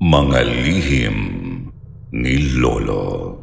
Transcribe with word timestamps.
Mga 0.00 0.40
lihim 0.64 1.16
ni 2.16 2.56
Lolo. 2.56 3.36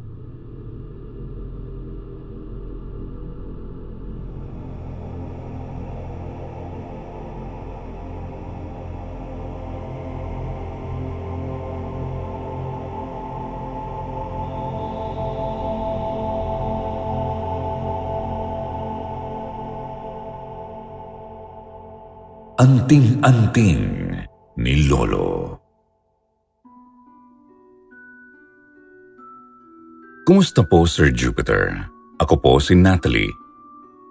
Anting-anting 22.57 23.85
ni 24.57 24.89
Lolo. 24.89 25.66
Kumusta 30.27 30.59
po, 30.59 30.83
Sir 30.83 31.15
Jupiter? 31.15 31.87
Ako 32.19 32.35
po 32.35 32.59
si 32.59 32.75
Natalie. 32.75 33.31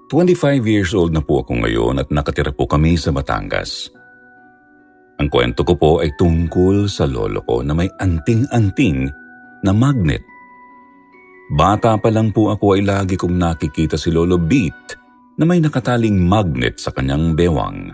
25 0.08 0.64
years 0.64 0.96
old 0.96 1.12
na 1.12 1.20
po 1.20 1.44
ako 1.44 1.60
ngayon 1.60 2.00
at 2.00 2.08
nakatira 2.08 2.56
po 2.56 2.64
kami 2.64 2.96
sa 2.96 3.12
Batangas. 3.12 3.92
Ang 5.20 5.28
kwento 5.28 5.60
ko 5.60 5.76
po 5.76 6.00
ay 6.00 6.16
tungkol 6.16 6.88
sa 6.88 7.04
lolo 7.04 7.44
ko 7.44 7.60
na 7.60 7.76
may 7.76 7.92
anting-anting 8.00 9.12
na 9.60 9.76
magnet. 9.76 10.24
Bata 11.52 12.00
pa 12.00 12.08
lang 12.08 12.32
po 12.32 12.48
ako 12.48 12.80
ay 12.80 12.88
lagi 12.88 13.20
kong 13.20 13.36
nakikita 13.36 14.00
si 14.00 14.08
Lolo 14.08 14.40
Beat 14.40 14.96
na 15.36 15.44
may 15.44 15.60
nakataling 15.60 16.16
magnet 16.16 16.80
sa 16.80 16.96
kanyang 16.96 17.36
bewang. 17.36 17.92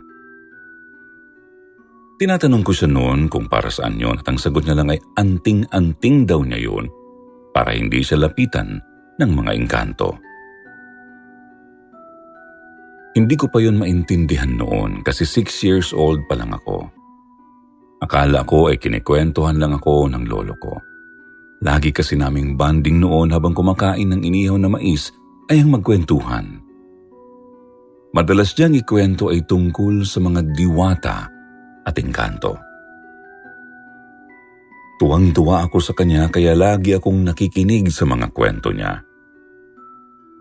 Tinatanong 2.23 2.63
ko 2.63 2.71
siya 2.71 2.87
noon 2.87 3.27
kung 3.27 3.51
para 3.51 3.67
saan 3.67 3.99
yon 3.99 4.23
at 4.23 4.31
ang 4.31 4.39
sagot 4.39 4.63
niya 4.63 4.79
lang 4.79 4.95
ay 4.95 5.03
anting-anting 5.19 6.23
daw 6.23 6.39
niya 6.47 6.71
yun 6.71 7.02
para 7.53 7.77
hindi 7.77 8.01
siya 8.01 8.27
lapitan 8.27 8.81
ng 9.21 9.31
mga 9.31 9.53
engkanto. 9.55 10.17
Hindi 13.13 13.37
ko 13.37 13.53
pa 13.53 13.61
yun 13.61 13.77
maintindihan 13.77 14.57
noon 14.57 15.05
kasi 15.05 15.29
six 15.29 15.61
years 15.61 15.93
old 15.93 16.25
pa 16.27 16.35
lang 16.35 16.57
ako. 16.57 16.89
Akala 18.01 18.43
ko 18.49 18.73
ay 18.73 18.81
kinikwentuhan 18.81 19.61
lang 19.61 19.77
ako 19.77 20.09
ng 20.09 20.25
lolo 20.25 20.57
ko. 20.57 20.75
Lagi 21.63 21.95
kasi 21.95 22.19
naming 22.19 22.59
banding 22.59 22.99
noon 22.99 23.31
habang 23.31 23.55
kumakain 23.55 24.11
ng 24.11 24.25
inihaw 24.27 24.59
na 24.59 24.67
mais 24.67 25.13
ay 25.53 25.63
ang 25.63 25.77
magkwentuhan. 25.77 26.59
Madalas 28.17 28.57
diyang 28.57 28.75
ikwento 28.75 29.31
ay 29.31 29.45
tungkol 29.47 30.03
sa 30.03 30.19
mga 30.19 30.41
diwata 30.57 31.29
at 31.85 31.95
engkanto. 32.01 32.72
Tuwang-tuwa 35.01 35.67
ako 35.67 35.79
sa 35.81 35.93
kanya 35.97 36.29
kaya 36.29 36.53
lagi 36.53 36.97
akong 36.97 37.25
nakikinig 37.25 37.89
sa 37.89 38.05
mga 38.05 38.33
kwento 38.35 38.71
niya. 38.75 39.03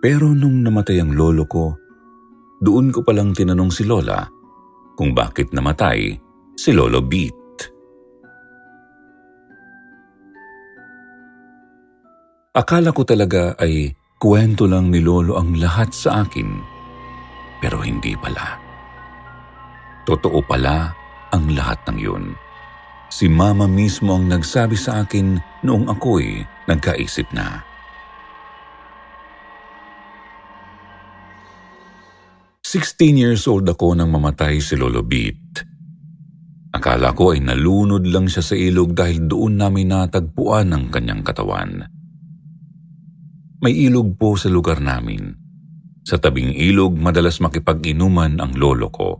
Pero 0.02 0.34
nung 0.34 0.66
namatay 0.66 0.98
ang 0.98 1.14
lolo 1.14 1.46
ko, 1.46 1.78
doon 2.62 2.90
ko 2.90 3.06
palang 3.06 3.34
tinanong 3.34 3.70
si 3.74 3.86
Lola 3.86 4.26
kung 4.98 5.14
bakit 5.14 5.50
namatay 5.54 6.14
si 6.58 6.70
Lolo 6.74 7.02
Beat. 7.02 7.38
Akala 12.52 12.92
ko 12.92 13.08
talaga 13.08 13.56
ay 13.58 13.96
kwento 14.20 14.68
lang 14.68 14.92
ni 14.92 15.00
Lolo 15.00 15.40
ang 15.40 15.56
lahat 15.56 15.90
sa 15.96 16.28
akin, 16.28 16.50
pero 17.64 17.80
hindi 17.82 18.14
pala. 18.20 18.60
Totoo 20.06 20.44
pala 20.46 20.92
ang 21.32 21.50
lahat 21.50 21.80
ng 21.90 21.98
yun. 21.98 22.36
Si 23.12 23.28
Mama 23.28 23.68
mismo 23.68 24.16
ang 24.16 24.32
nagsabi 24.32 24.80
sa 24.80 25.04
akin 25.04 25.36
noong 25.68 25.92
ako'y 25.92 26.48
nagkaisip 26.72 27.28
na. 27.36 27.60
Sixteen 32.64 33.20
years 33.20 33.44
old 33.52 33.68
ako 33.68 34.00
nang 34.00 34.16
mamatay 34.16 34.64
si 34.64 34.80
Lolo 34.80 35.04
Beat. 35.04 35.60
Akala 36.72 37.12
ko 37.12 37.36
ay 37.36 37.44
nalunod 37.44 38.08
lang 38.08 38.32
siya 38.32 38.40
sa 38.40 38.56
ilog 38.56 38.96
dahil 38.96 39.28
doon 39.28 39.60
namin 39.60 39.92
natagpuan 39.92 40.72
ang 40.72 40.88
kanyang 40.88 41.20
katawan. 41.20 41.84
May 43.60 43.76
ilog 43.76 44.16
po 44.16 44.40
sa 44.40 44.48
lugar 44.48 44.80
namin. 44.80 45.36
Sa 46.08 46.16
tabing 46.16 46.56
ilog, 46.56 46.96
madalas 46.96 47.44
makipag-inuman 47.44 48.40
ang 48.40 48.56
lolo 48.56 48.88
ko. 48.88 49.20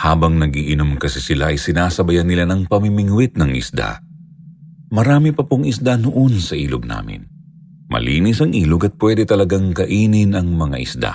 Habang 0.00 0.42
nagiinom 0.42 0.98
kasi 0.98 1.22
sila 1.22 1.54
ay 1.54 1.58
sinasabayan 1.58 2.26
nila 2.26 2.44
ng 2.50 2.66
pamimingwit 2.66 3.38
ng 3.38 3.54
isda. 3.54 4.02
Marami 4.90 5.30
pa 5.30 5.46
pong 5.46 5.66
isda 5.66 5.94
noon 5.98 6.38
sa 6.38 6.58
ilog 6.58 6.86
namin. 6.86 7.26
Malinis 7.90 8.42
ang 8.42 8.50
ilog 8.50 8.90
at 8.90 8.94
pwede 8.98 9.22
talagang 9.22 9.70
kainin 9.70 10.34
ang 10.34 10.50
mga 10.50 10.76
isda. 10.82 11.12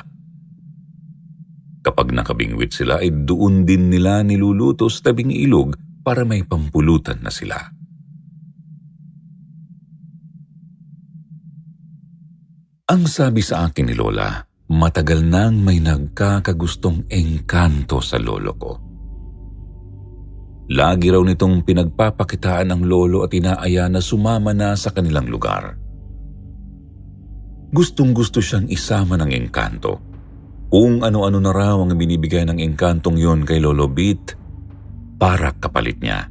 Kapag 1.79 2.11
nakabingwit 2.11 2.75
sila 2.75 2.99
ay 2.99 3.11
doon 3.23 3.63
din 3.63 3.87
nila 3.87 4.23
niluluto 4.23 4.87
sa 4.91 5.11
tabing 5.11 5.31
ilog 5.31 5.75
para 6.03 6.23
may 6.27 6.43
pampulutan 6.43 7.19
na 7.23 7.31
sila. 7.31 7.55
Ang 12.89 13.05
sabi 13.05 13.45
sa 13.45 13.69
akin 13.69 13.85
ni 13.85 13.93
Lola, 13.93 14.48
Matagal 14.69 15.25
nang 15.25 15.65
may 15.65 15.81
nagkakagustong 15.81 17.09
engkanto 17.09 18.05
sa 18.05 18.21
lolo 18.21 18.53
ko. 18.53 18.71
Lagi 20.69 21.09
raw 21.09 21.25
nitong 21.25 21.65
pinagpapakitaan 21.65 22.69
ng 22.69 22.81
lolo 22.85 23.25
at 23.25 23.33
inaaya 23.33 23.89
na 23.89 23.97
sumama 23.97 24.53
na 24.53 24.77
sa 24.77 24.93
kanilang 24.93 25.25
lugar. 25.25 25.73
Gustong 27.73 28.13
gusto 28.13 28.37
siyang 28.37 28.69
isama 28.69 29.17
ng 29.17 29.33
engkanto. 29.33 29.97
Kung 30.69 31.01
ano-ano 31.01 31.41
na 31.41 31.49
raw 31.49 31.81
ang 31.81 31.97
binibigay 31.97 32.45
ng 32.45 32.61
engkantong 32.61 33.17
yon 33.17 33.41
kay 33.49 33.57
Lolo 33.57 33.89
Beat 33.89 34.37
para 35.17 35.49
kapalit 35.57 35.97
niya. 35.97 36.29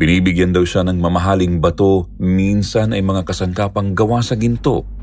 Binibigyan 0.00 0.56
daw 0.56 0.64
siya 0.64 0.80
ng 0.88 0.96
mamahaling 0.96 1.60
bato, 1.60 2.08
minsan 2.16 2.96
ay 2.96 3.04
mga 3.04 3.28
kasangkapang 3.28 3.92
gawa 3.92 4.24
sa 4.24 4.32
ginto 4.40 4.93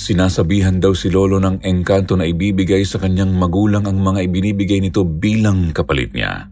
Sinasabihan 0.00 0.80
daw 0.80 0.96
si 0.96 1.12
Lolo 1.12 1.36
ng 1.36 1.60
engkanto 1.60 2.16
na 2.16 2.24
ibibigay 2.24 2.88
sa 2.88 2.96
kanyang 2.96 3.36
magulang 3.36 3.84
ang 3.84 4.00
mga 4.00 4.24
ibinibigay 4.32 4.80
nito 4.80 5.04
bilang 5.04 5.76
kapalit 5.76 6.16
niya. 6.16 6.48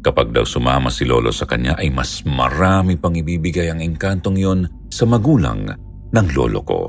Kapag 0.00 0.32
daw 0.32 0.48
sumama 0.48 0.88
si 0.88 1.04
Lolo 1.04 1.28
sa 1.36 1.44
kanya 1.44 1.76
ay 1.76 1.92
mas 1.92 2.24
marami 2.24 2.96
pang 2.96 3.12
ibibigay 3.12 3.68
ang 3.68 3.84
engkantong 3.84 4.40
yon 4.40 4.64
sa 4.88 5.04
magulang 5.04 5.68
ng 6.08 6.26
Lolo 6.32 6.60
ko. 6.64 6.82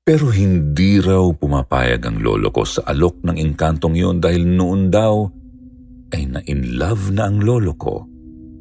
Pero 0.00 0.32
hindi 0.32 0.96
raw 0.96 1.28
pumapayag 1.28 2.08
ang 2.08 2.18
lolo 2.24 2.50
ko 2.50 2.64
sa 2.66 2.82
alok 2.88 3.20
ng 3.22 3.36
engkantong 3.36 3.94
yon 3.94 4.18
dahil 4.18 4.42
noon 4.42 4.90
daw 4.90 5.28
ay 6.16 6.24
na-in 6.24 6.80
love 6.80 7.14
na 7.14 7.30
ang 7.30 7.38
lolo 7.38 7.78
ko 7.78 8.08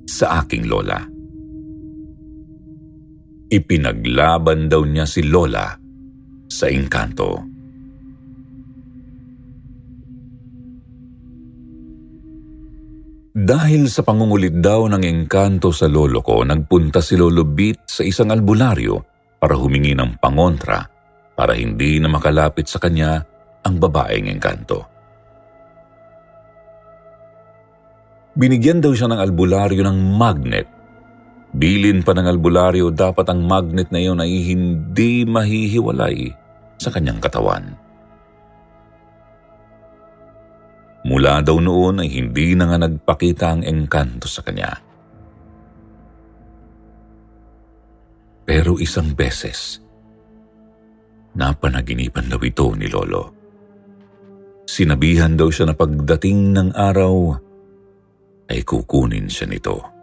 sa 0.06 0.46
aking 0.46 0.70
lola. 0.70 1.19
Ipinaglaban 3.50 4.70
daw 4.70 4.86
niya 4.86 5.10
si 5.10 5.26
Lola 5.26 5.74
sa 6.46 6.70
engkanto. 6.70 7.42
Dahil 13.40 13.90
sa 13.90 14.06
pangungulit 14.06 14.62
daw 14.62 14.86
ng 14.86 15.02
engkanto 15.02 15.74
sa 15.74 15.90
lolo 15.90 16.22
ko, 16.22 16.46
nagpunta 16.46 17.02
si 17.02 17.18
Lolo 17.18 17.42
Beat 17.48 17.90
sa 17.90 18.06
isang 18.06 18.30
albularyo 18.30 19.02
para 19.42 19.58
humingi 19.58 19.98
ng 19.98 20.22
pangontra 20.22 20.86
para 21.34 21.58
hindi 21.58 21.98
na 21.98 22.12
makalapit 22.12 22.70
sa 22.70 22.78
kanya 22.78 23.24
ang 23.66 23.82
babaeng 23.82 24.30
engkanto. 24.30 24.86
Binigyan 28.38 28.84
daw 28.84 28.94
siya 28.94 29.10
ng 29.10 29.20
albularyo 29.24 29.82
ng 29.88 30.00
magnet 30.20 30.79
Bilin 31.50 32.06
pa 32.06 32.14
ng 32.14 32.30
albularyo, 32.30 32.94
dapat 32.94 33.26
ang 33.34 33.42
magnet 33.42 33.90
na 33.90 33.98
iyon 33.98 34.22
ay 34.22 34.54
hindi 34.54 35.26
mahihiwalay 35.26 36.30
sa 36.78 36.94
kanyang 36.94 37.18
katawan. 37.18 37.74
Mula 41.10 41.42
daw 41.42 41.58
noon 41.58 42.06
ay 42.06 42.10
hindi 42.12 42.54
na 42.54 42.70
nga 42.70 42.78
nagpakita 42.86 43.46
ang 43.50 43.62
engkanto 43.66 44.30
sa 44.30 44.46
kanya. 44.46 44.78
Pero 48.46 48.78
isang 48.78 49.18
beses, 49.18 49.82
napanaginipan 51.34 52.30
daw 52.30 52.42
ito 52.46 52.74
ni 52.78 52.86
Lolo. 52.90 53.34
Sinabihan 54.70 55.34
daw 55.34 55.50
siya 55.50 55.74
na 55.74 55.76
pagdating 55.78 56.54
ng 56.54 56.70
araw 56.78 57.34
ay 58.54 58.62
kukunin 58.62 59.26
siya 59.26 59.50
nito. 59.50 59.99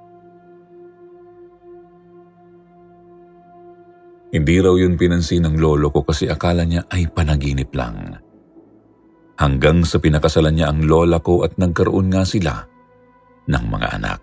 Hindi 4.37 4.61
raw 4.61 4.77
yun 4.77 5.01
pinansin 5.01 5.49
ng 5.49 5.57
lolo 5.57 5.89
ko 5.89 6.05
kasi 6.05 6.29
akala 6.29 6.69
niya 6.69 6.85
ay 6.93 7.09
panaginip 7.09 7.73
lang. 7.73 8.21
Hanggang 9.41 9.81
sa 9.89 9.97
pinakasalan 9.97 10.61
niya 10.61 10.69
ang 10.69 10.85
lola 10.85 11.25
ko 11.25 11.41
at 11.41 11.57
nagkaroon 11.57 12.13
nga 12.13 12.21
sila 12.29 12.53
ng 13.49 13.65
mga 13.65 13.89
anak. 13.97 14.21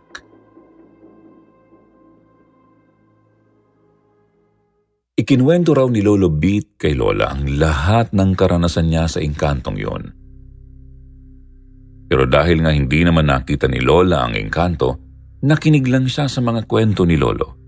Ikinwento 5.18 5.74
raw 5.74 5.90
ni 5.90 6.02
Lolo 6.02 6.30
Beat 6.30 6.78
kay 6.78 6.98
Lola 6.98 7.34
ang 7.34 7.46
lahat 7.58 8.14
ng 8.18 8.34
karanasan 8.34 8.90
niya 8.90 9.06
sa 9.06 9.22
engkantong 9.22 9.78
yon. 9.78 10.04
Pero 12.10 12.26
dahil 12.30 12.62
nga 12.66 12.74
hindi 12.74 13.02
naman 13.06 13.30
nakita 13.30 13.66
ni 13.70 13.82
Lola 13.82 14.26
ang 14.26 14.34
engkanto, 14.34 14.98
nakinig 15.46 15.86
lang 15.90 16.06
siya 16.10 16.26
sa 16.30 16.42
mga 16.42 16.66
kwento 16.66 17.06
ni 17.06 17.18
Lolo 17.18 17.63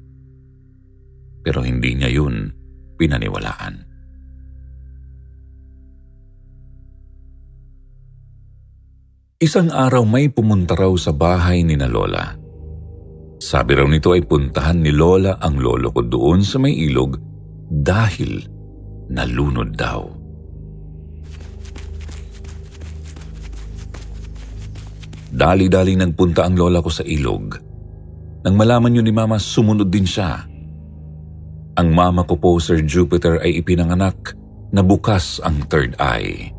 pero 1.45 1.62
hindi 1.62 1.94
niya 1.94 2.09
yun 2.09 2.50
pinaniwalaan. 2.97 3.86
Isang 9.38 9.69
araw 9.69 10.01
may 10.09 10.33
pumunta 10.33 10.74
raw 10.74 10.89
sa 10.97 11.13
bahay 11.13 11.62
ni 11.62 11.77
na 11.77 11.86
Lola. 11.86 12.33
Sabi 13.38 13.77
raw 13.77 13.86
nito 13.86 14.18
ay 14.18 14.25
puntahan 14.25 14.81
ni 14.81 14.89
Lola 14.89 15.38
ang 15.38 15.62
lolo 15.62 15.94
ko 15.94 16.01
doon 16.01 16.42
sa 16.42 16.57
may 16.57 16.74
ilog 16.74 17.13
dahil 17.69 18.42
nalunod 19.13 19.69
daw. 19.77 20.01
Dali-dali 25.36 26.00
nagpunta 26.00 26.47
ang 26.47 26.56
lola 26.56 26.80
ko 26.80 26.88
sa 26.88 27.03
ilog. 27.03 27.59
Nang 28.47 28.56
malaman 28.56 28.95
yun 28.95 29.03
ni 29.03 29.12
Mama, 29.12 29.36
sumunod 29.36 29.92
din 29.92 30.07
siya 30.07 30.55
ang 31.75 31.92
mama 31.92 32.24
ko 32.24 32.39
po, 32.39 32.56
Sir 32.57 32.83
Jupiter, 32.88 33.44
ay 33.44 33.60
ipinanganak 33.60 34.36
na 34.72 34.80
bukas 34.80 35.44
ang 35.44 35.68
third 35.68 35.95
eye. 36.00 36.51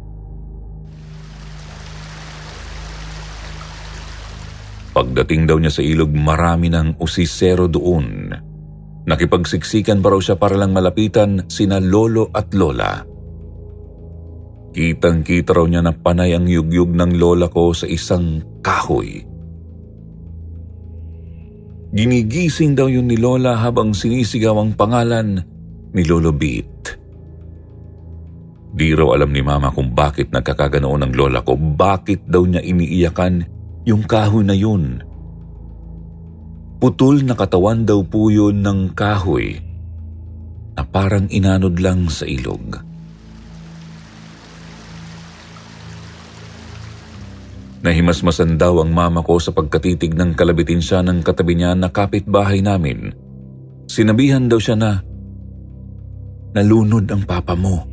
Pagdating 4.97 5.45
daw 5.45 5.61
niya 5.61 5.73
sa 5.73 5.85
ilog, 5.85 6.09
marami 6.17 6.73
ng 6.73 6.97
usisero 6.97 7.69
doon. 7.69 8.33
Nakipagsiksikan 9.05 10.01
pa 10.01 10.09
raw 10.13 10.21
siya 10.21 10.41
para 10.41 10.57
lang 10.57 10.73
malapitan 10.73 11.49
sina 11.53 11.77
lolo 11.77 12.33
at 12.33 12.49
lola. 12.57 13.05
Kitang-kita 14.73 15.53
raw 15.53 15.69
niya 15.69 15.85
na 15.85 15.93
panay 15.93 16.33
ang 16.33 16.49
yugyug 16.49 16.97
ng 16.97 17.17
lola 17.21 17.53
ko 17.53 17.77
sa 17.77 17.85
isang 17.85 18.41
kahoy 18.65 19.26
Ginigising 21.97 22.77
daw 22.77 22.93
yun 22.93 23.09
ni 23.09 23.17
Lola 23.17 23.57
habang 23.57 23.97
sinisigaw 23.97 24.61
ang 24.61 24.77
pangalan 24.77 25.41
ni 25.97 26.05
Lolo 26.05 26.29
Beat. 26.29 26.93
Di 28.77 28.93
raw 28.93 29.17
alam 29.17 29.33
ni 29.33 29.41
Mama 29.41 29.73
kung 29.73 29.97
bakit 29.97 30.29
nagkakaganoon 30.29 31.09
ang 31.09 31.13
lola 31.17 31.41
ko, 31.41 31.57
bakit 31.57 32.29
daw 32.29 32.45
niya 32.45 32.61
iniiyakan 32.61 33.49
yung 33.89 34.05
kahoy 34.05 34.45
na 34.45 34.53
yun. 34.53 35.01
Putol 36.77 37.25
na 37.25 37.33
katawan 37.33 37.89
daw 37.89 38.05
po 38.05 38.29
yun 38.29 38.61
ng 38.61 38.93
kahoy 38.93 39.57
na 40.77 40.85
parang 40.85 41.25
inanod 41.33 41.81
lang 41.81 42.13
sa 42.13 42.29
ilog. 42.29 42.77
Nahimasmasan 47.87 48.59
daw 48.59 48.83
ang 48.83 48.91
mama 48.91 49.23
ko 49.23 49.39
sa 49.39 49.55
pagkatitig 49.55 50.19
ng 50.19 50.35
kalabitin 50.35 50.83
siya 50.83 51.07
ng 51.07 51.23
katabi 51.23 51.55
niya 51.55 51.71
na 51.79 51.87
kapitbahay 51.87 52.59
namin. 52.59 53.15
Sinabihan 53.87 54.51
daw 54.51 54.59
siya 54.59 54.75
na, 54.75 54.99
Nalunod 56.51 57.07
ang 57.07 57.23
papa 57.23 57.55
mo. 57.55 57.87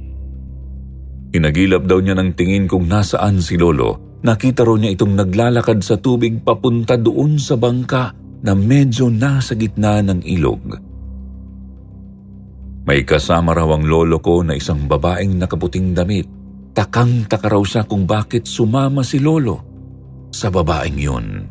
Inagilap 1.37 1.85
daw 1.85 2.01
niya 2.01 2.17
ng 2.17 2.33
tingin 2.33 2.65
kung 2.65 2.89
nasaan 2.89 3.37
si 3.37 3.53
Lolo. 3.53 4.17
Nakita 4.25 4.65
raw 4.65 4.73
niya 4.73 4.97
itong 4.97 5.13
naglalakad 5.13 5.85
sa 5.85 6.01
tubig 6.01 6.41
papunta 6.41 6.97
doon 6.97 7.37
sa 7.37 7.53
bangka 7.53 8.17
na 8.41 8.57
medyo 8.57 9.13
nasa 9.13 9.53
gitna 9.53 10.01
ng 10.01 10.25
ilog. 10.25 10.73
May 12.87 13.05
kasama 13.05 13.53
raw 13.53 13.69
ang 13.77 13.85
lolo 13.85 14.17
ko 14.23 14.41
na 14.41 14.57
isang 14.57 14.89
babaeng 14.89 15.37
nakaputing 15.37 15.91
damit. 15.91 16.25
Takang-taka 16.71 17.45
raw 17.51 17.61
siya 17.61 17.83
kung 17.85 18.07
bakit 18.07 18.47
sumama 18.47 19.03
si 19.03 19.19
lolo 19.19 19.72
sa 20.33 20.49
babaeng 20.49 20.97
yun. 20.97 21.45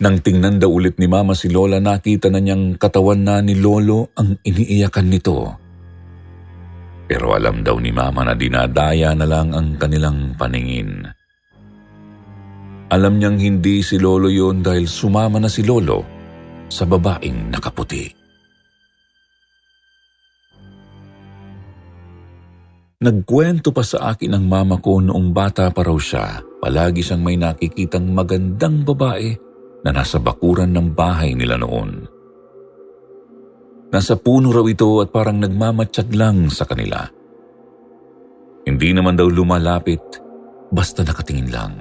Nang 0.00 0.16
tingnan 0.24 0.56
daw 0.56 0.72
ulit 0.72 0.96
ni 0.96 1.04
Mama 1.04 1.36
si 1.36 1.52
Lola, 1.52 1.76
nakita 1.76 2.32
na 2.32 2.40
niyang 2.40 2.80
katawan 2.80 3.20
na 3.20 3.44
ni 3.44 3.52
Lolo 3.60 4.16
ang 4.16 4.40
iniiyakan 4.40 5.06
nito. 5.12 5.38
Pero 7.04 7.36
alam 7.36 7.60
daw 7.60 7.76
ni 7.76 7.92
Mama 7.92 8.24
na 8.24 8.32
dinadaya 8.32 9.12
na 9.12 9.28
lang 9.28 9.52
ang 9.52 9.76
kanilang 9.76 10.32
paningin. 10.40 11.04
Alam 12.90 13.20
niyang 13.20 13.36
hindi 13.36 13.84
si 13.84 14.00
Lolo 14.00 14.32
yon 14.32 14.64
dahil 14.64 14.88
sumama 14.88 15.36
na 15.36 15.52
si 15.52 15.60
Lolo 15.68 16.00
sa 16.72 16.88
babaeng 16.88 17.52
nakaputi. 17.52 18.19
Nagkwento 23.00 23.72
pa 23.72 23.80
sa 23.80 24.12
akin 24.12 24.36
ang 24.36 24.44
mama 24.44 24.76
ko 24.76 25.00
noong 25.00 25.32
bata 25.32 25.72
pa 25.72 25.80
raw 25.80 25.96
siya. 25.96 26.44
Palagi 26.60 27.00
siyang 27.00 27.24
may 27.24 27.40
nakikitang 27.40 28.12
magandang 28.12 28.84
babae 28.84 29.32
na 29.80 29.96
nasa 29.96 30.20
bakuran 30.20 30.68
ng 30.76 30.92
bahay 30.92 31.32
nila 31.32 31.56
noon. 31.56 32.04
Nasa 33.88 34.20
puno 34.20 34.52
raw 34.52 34.68
ito 34.68 35.00
at 35.00 35.08
parang 35.08 35.40
nagmamatsyag 35.40 36.12
lang 36.12 36.52
sa 36.52 36.68
kanila. 36.68 37.00
Hindi 38.68 38.92
naman 38.92 39.16
daw 39.16 39.32
lumalapit, 39.32 40.20
basta 40.68 41.00
nakatingin 41.00 41.48
lang. 41.48 41.74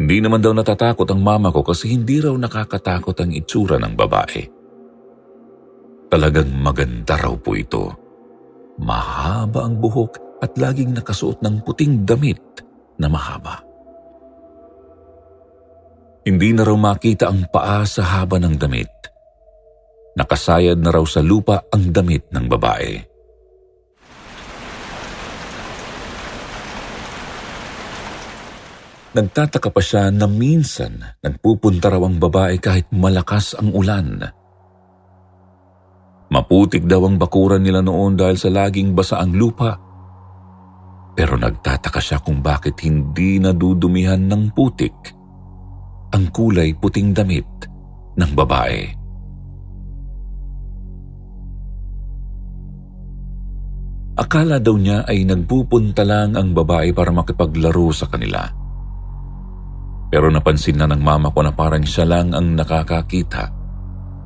Hindi 0.00 0.16
naman 0.24 0.40
daw 0.40 0.56
natatakot 0.56 1.04
ang 1.12 1.20
mama 1.20 1.52
ko 1.52 1.60
kasi 1.60 1.92
hindi 1.92 2.24
raw 2.24 2.32
nakakatakot 2.32 3.20
ang 3.20 3.36
itsura 3.36 3.76
ng 3.76 3.92
babae. 3.92 4.42
Talagang 6.08 6.56
maganda 6.56 7.20
raw 7.20 7.36
po 7.36 7.52
ito. 7.52 7.99
Mahaba 8.80 9.68
ang 9.68 9.76
buhok 9.76 10.40
at 10.40 10.56
laging 10.56 10.96
nakasuot 10.96 11.44
ng 11.44 11.60
puting 11.60 12.08
damit 12.08 12.40
na 12.96 13.12
mahaba. 13.12 13.60
Hindi 16.24 16.56
na 16.56 16.64
raw 16.64 16.76
makita 16.76 17.28
ang 17.28 17.48
paa 17.52 17.84
sa 17.84 18.04
haba 18.04 18.40
ng 18.40 18.56
damit. 18.56 18.92
Nakasayad 20.16 20.80
na 20.80 20.92
raw 20.92 21.04
sa 21.04 21.20
lupa 21.20 21.64
ang 21.68 21.92
damit 21.92 22.28
ng 22.32 22.44
babae. 22.48 22.92
Nagtataka 29.10 29.68
pa 29.74 29.82
siya 29.82 30.08
na 30.14 30.30
minsan 30.30 31.02
nagpupunta 31.18 31.90
raw 31.90 32.00
ang 32.06 32.16
babae 32.16 32.62
kahit 32.62 32.94
malakas 32.94 33.58
ang 33.58 33.74
ulan 33.74 34.39
Maputik 36.30 36.86
daw 36.86 37.10
ang 37.10 37.18
bakuran 37.18 37.58
nila 37.58 37.82
noon 37.82 38.14
dahil 38.14 38.38
sa 38.38 38.54
laging 38.54 38.94
basa 38.94 39.18
ang 39.18 39.34
lupa. 39.34 39.74
Pero 41.18 41.34
nagtataka 41.34 41.98
siya 41.98 42.22
kung 42.22 42.38
bakit 42.38 42.78
hindi 42.86 43.42
nadudumihan 43.42 44.30
ng 44.30 44.54
putik 44.54 44.94
ang 46.14 46.30
kulay 46.30 46.70
puting 46.78 47.10
damit 47.10 47.46
ng 48.14 48.30
babae. 48.34 48.82
Akala 54.20 54.62
daw 54.62 54.76
niya 54.78 55.02
ay 55.10 55.26
nagpupunta 55.26 56.06
lang 56.06 56.38
ang 56.38 56.54
babae 56.54 56.94
para 56.94 57.10
makipaglaro 57.10 57.90
sa 57.90 58.06
kanila. 58.06 58.46
Pero 60.10 60.30
napansin 60.30 60.78
na 60.78 60.86
ng 60.86 61.02
mama 61.02 61.34
ko 61.34 61.42
na 61.42 61.50
parang 61.50 61.82
siya 61.82 62.06
lang 62.06 62.36
ang 62.36 62.54
nakakakita 62.54 63.50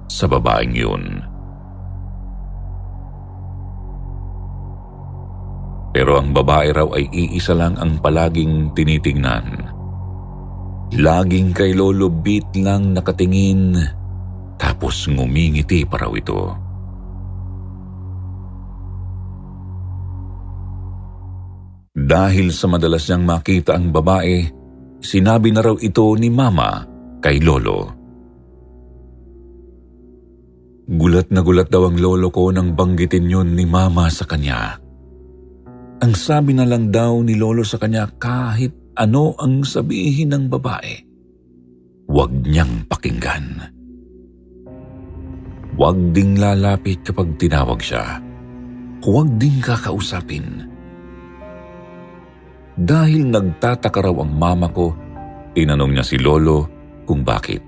sa 0.09 0.25
babaeng 0.29 0.75
yun. 0.75 1.34
Pero 5.95 6.19
ang 6.19 6.35
babae 6.35 6.75
raw 6.75 6.91
ay 6.91 7.07
iisa 7.15 7.55
lang 7.55 7.79
ang 7.79 8.03
palaging 8.03 8.75
tinitingnan. 8.75 9.47
Laging 10.99 11.55
kay 11.55 11.71
Lolo 11.71 12.11
Beat 12.11 12.59
lang 12.59 12.99
nakatingin 12.99 13.79
tapos 14.59 15.07
ngumingiti 15.07 15.87
pa 15.87 16.03
raw 16.03 16.11
ito. 16.19 16.43
Dahil 21.95 22.51
sa 22.51 22.67
madalas 22.67 23.07
niyang 23.07 23.25
makita 23.25 23.79
ang 23.79 23.95
babae, 23.95 24.51
sinabi 24.99 25.55
na 25.55 25.63
raw 25.63 25.79
ito 25.79 26.11
ni 26.19 26.27
Mama 26.27 26.83
kay 27.23 27.39
Lolo. 27.39 27.81
Gulat 30.85 31.33
na 31.33 31.41
gulat 31.41 31.73
daw 31.73 31.89
ang 31.89 31.97
lolo 31.97 32.29
ko 32.29 32.53
nang 32.53 32.77
banggitin 32.77 33.25
yun 33.25 33.57
ni 33.57 33.65
Mama 33.65 34.13
sa 34.13 34.29
kanya. 34.29 34.84
Ang 36.05 36.13
sabi 36.13 36.53
na 36.53 36.69
lang 36.69 36.93
daw 36.93 37.25
ni 37.25 37.33
Lolo 37.33 37.65
sa 37.65 37.81
kanya 37.81 38.05
kahit 38.21 38.93
ano 38.93 39.33
ang 39.41 39.65
sabihin 39.65 40.37
ng 40.37 40.53
babae. 40.53 41.01
Huwag 42.05 42.45
niyang 42.45 42.85
pakinggan. 42.85 43.73
Huwag 45.81 45.97
ding 46.13 46.37
lalapit 46.37 47.01
kapag 47.09 47.41
tinawag 47.41 47.81
siya. 47.81 48.21
Huwag 49.01 49.41
ding 49.41 49.65
kakausapin. 49.65 50.69
Dahil 52.77 53.25
nagtataka 53.25 54.05
raw 54.05 54.13
ang 54.21 54.33
mama 54.37 54.69
ko, 54.69 54.93
tinanong 55.57 55.97
niya 55.97 56.05
si 56.05 56.21
Lolo 56.21 56.69
kung 57.09 57.25
bakit. 57.25 57.65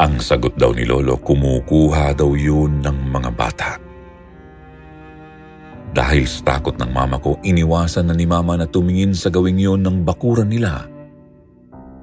Ang 0.00 0.16
sagot 0.16 0.56
daw 0.56 0.72
ni 0.72 0.88
Lolo, 0.88 1.20
kumukuha 1.20 2.16
daw 2.16 2.32
yun 2.32 2.80
ng 2.80 3.12
mga 3.12 3.30
bata. 3.36 3.70
Dahil 5.92 6.24
sa 6.24 6.56
takot 6.56 6.72
ng 6.80 6.88
mama 6.88 7.20
ko, 7.20 7.36
iniwasan 7.44 8.08
na 8.08 8.16
ni 8.16 8.24
mama 8.24 8.56
na 8.56 8.64
tumingin 8.64 9.12
sa 9.12 9.28
gawing 9.28 9.60
yon 9.60 9.84
ng 9.84 10.00
bakuran 10.00 10.48
nila 10.48 10.88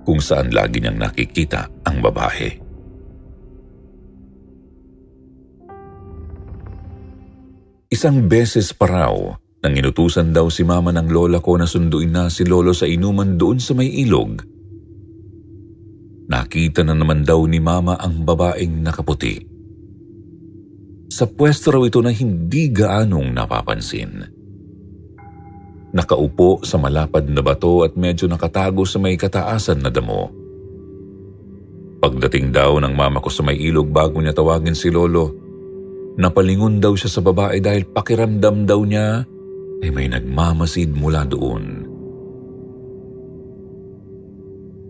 kung 0.05 0.21
saan 0.21 0.53
lagi 0.53 0.77
niyang 0.77 1.01
nakikita 1.01 1.65
ang 1.89 1.97
babae. 2.05 2.47
Isang 7.89 8.29
beses 8.29 8.77
pa 8.77 8.85
raw 8.85 9.15
nang 9.65 9.73
inutusan 9.73 10.37
daw 10.37 10.53
si 10.53 10.61
mama 10.61 10.93
ng 10.93 11.09
lola 11.09 11.41
ko 11.41 11.57
na 11.57 11.65
sunduin 11.65 12.13
na 12.13 12.23
si 12.29 12.45
lolo 12.45 12.77
sa 12.77 12.85
inuman 12.85 13.41
doon 13.41 13.57
sa 13.57 13.73
may 13.73 13.89
ilog. 13.89 14.56
Nakita 16.27 16.83
na 16.83 16.91
naman 16.91 17.23
daw 17.23 17.39
ni 17.47 17.63
mama 17.63 17.95
ang 17.95 18.27
babaeng 18.27 18.83
nakaputi. 18.83 19.39
Sa 21.07 21.23
pwesto 21.23 21.71
raw 21.71 21.81
ito 21.87 22.03
na 22.03 22.11
hindi 22.11 22.67
gaanong 22.67 23.31
napapansin. 23.31 24.27
Nakaupo 25.95 26.67
sa 26.67 26.75
malapad 26.75 27.31
na 27.31 27.39
bato 27.39 27.87
at 27.87 27.95
medyo 27.95 28.27
nakatago 28.27 28.83
sa 28.83 28.99
may 28.99 29.15
kataasan 29.15 29.79
na 29.79 29.87
damo. 29.87 30.27
Pagdating 32.03 32.51
daw 32.51 32.75
ng 32.75 32.91
mama 32.91 33.23
ko 33.23 33.31
sa 33.31 33.41
may 33.41 33.55
ilog 33.55 33.87
bago 33.89 34.19
niya 34.19 34.35
tawagin 34.35 34.75
si 34.75 34.91
Lolo, 34.91 35.31
napalingon 36.19 36.83
daw 36.83 36.91
siya 36.91 37.07
sa 37.07 37.23
babae 37.23 37.63
dahil 37.63 37.87
pakiramdam 37.87 38.67
daw 38.67 38.83
niya 38.83 39.23
ay 39.79 39.89
may 39.95 40.11
nagmamasid 40.11 40.91
mula 40.91 41.23
doon. 41.23 41.86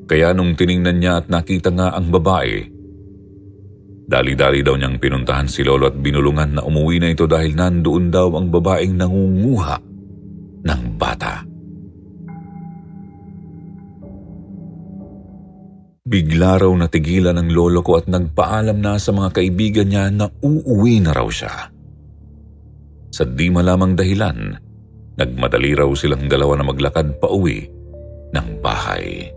Kaya 0.07 0.31
nung 0.31 0.55
tiningnan 0.55 0.97
niya 1.03 1.13
at 1.19 1.27
nakita 1.27 1.69
nga 1.75 1.91
ang 1.91 2.07
babae, 2.09 2.77
Dali-dali 4.07 4.63
daw 4.63 4.79
niyang 4.79 5.03
pinuntahan 5.03 5.51
si 5.51 5.67
Lolo 5.67 5.91
at 5.91 5.99
binulungan 5.99 6.55
na 6.55 6.61
umuwi 6.63 7.03
na 7.03 7.11
ito 7.11 7.27
dahil 7.27 7.59
nandoon 7.59 8.07
daw 8.07 8.31
ang 8.39 8.47
babaeng 8.47 8.95
nangunguha 8.95 9.75
ng 10.63 10.81
bata. 10.95 11.43
Bigla 16.07 16.63
raw 16.63 16.71
natigilan 16.71 17.35
ng 17.35 17.51
lolo 17.51 17.83
ko 17.83 17.99
at 17.99 18.07
nagpaalam 18.07 18.79
na 18.79 18.95
sa 18.95 19.11
mga 19.11 19.43
kaibigan 19.43 19.91
niya 19.91 20.07
na 20.07 20.31
uuwi 20.39 21.03
na 21.03 21.11
raw 21.11 21.27
siya. 21.27 21.67
Sa 23.11 23.27
di 23.27 23.51
malamang 23.51 23.91
dahilan, 23.91 24.55
nagmadali 25.19 25.75
raw 25.75 25.91
silang 25.99 26.31
dalawa 26.31 26.55
na 26.55 26.63
maglakad 26.63 27.19
pa 27.19 27.27
uwi 27.27 27.67
ng 28.31 28.47
bahay. 28.63 29.36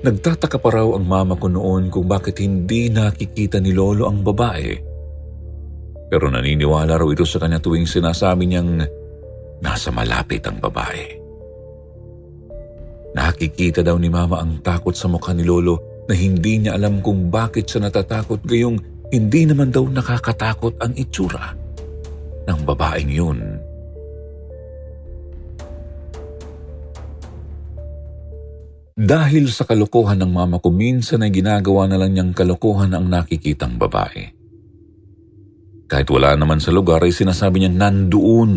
Nagtataka 0.00 0.56
pa 0.56 0.70
raw 0.72 0.96
ang 0.96 1.04
mama 1.04 1.36
ko 1.36 1.52
noon 1.52 1.92
kung 1.92 2.08
bakit 2.08 2.40
hindi 2.40 2.88
nakikita 2.88 3.60
ni 3.60 3.76
Lolo 3.76 4.08
ang 4.08 4.24
babae. 4.24 4.72
Pero 6.08 6.32
naniniwala 6.32 6.96
raw 6.96 7.08
ito 7.12 7.28
sa 7.28 7.36
kanya 7.36 7.60
tuwing 7.60 7.84
sinasabi 7.84 8.48
niyang 8.48 8.80
nasa 9.60 9.92
malapit 9.92 10.40
ang 10.48 10.56
babae. 10.56 11.20
Nakikita 13.12 13.84
daw 13.84 14.00
ni 14.00 14.08
mama 14.08 14.40
ang 14.40 14.64
takot 14.64 14.96
sa 14.96 15.04
mukha 15.04 15.36
ni 15.36 15.44
Lolo 15.44 16.08
na 16.08 16.16
hindi 16.16 16.64
niya 16.64 16.80
alam 16.80 17.04
kung 17.04 17.28
bakit 17.28 17.68
siya 17.68 17.84
natatakot 17.84 18.40
gayong 18.48 18.80
hindi 19.12 19.44
naman 19.44 19.68
daw 19.68 19.84
nakakatakot 19.84 20.80
ang 20.80 20.96
itsura 20.96 21.52
ng 22.48 22.60
babaeng 22.64 23.12
yun. 23.12 23.59
Dahil 29.00 29.48
sa 29.48 29.64
kalokohan 29.64 30.20
ng 30.20 30.28
mama 30.28 30.60
ko, 30.60 30.68
minsan 30.68 31.24
ay 31.24 31.32
ginagawa 31.32 31.88
na 31.88 31.96
lang 31.96 32.12
niyang 32.12 32.36
kalokohan 32.36 32.92
ang 32.92 33.08
nakikitang 33.08 33.80
babae. 33.80 34.28
Kahit 35.88 36.04
wala 36.12 36.36
naman 36.36 36.60
sa 36.60 36.68
lugar 36.68 37.00
ay 37.00 37.08
sinasabi 37.08 37.64
niyang 37.64 37.80
nandoon 37.80 38.52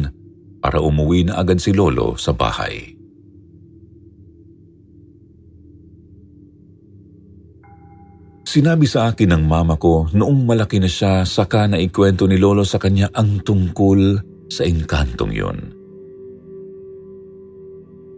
para 0.59 0.83
umuwi 0.83 1.31
na 1.31 1.39
agad 1.39 1.63
si 1.63 1.71
Lolo 1.71 2.19
sa 2.19 2.35
bahay. 2.35 2.91
Sinabi 8.43 8.83
sa 8.83 9.15
akin 9.15 9.31
ng 9.33 9.43
mama 9.47 9.79
ko 9.79 10.11
noong 10.11 10.43
malaki 10.43 10.77
na 10.77 10.91
siya 10.91 11.23
saka 11.23 11.71
na 11.71 11.79
ikwento 11.79 12.27
ni 12.27 12.35
Lolo 12.35 12.67
sa 12.67 12.83
kanya 12.83 13.07
ang 13.15 13.39
tungkol 13.47 14.19
sa 14.51 14.67
inkantong 14.67 15.31
yun. 15.31 15.82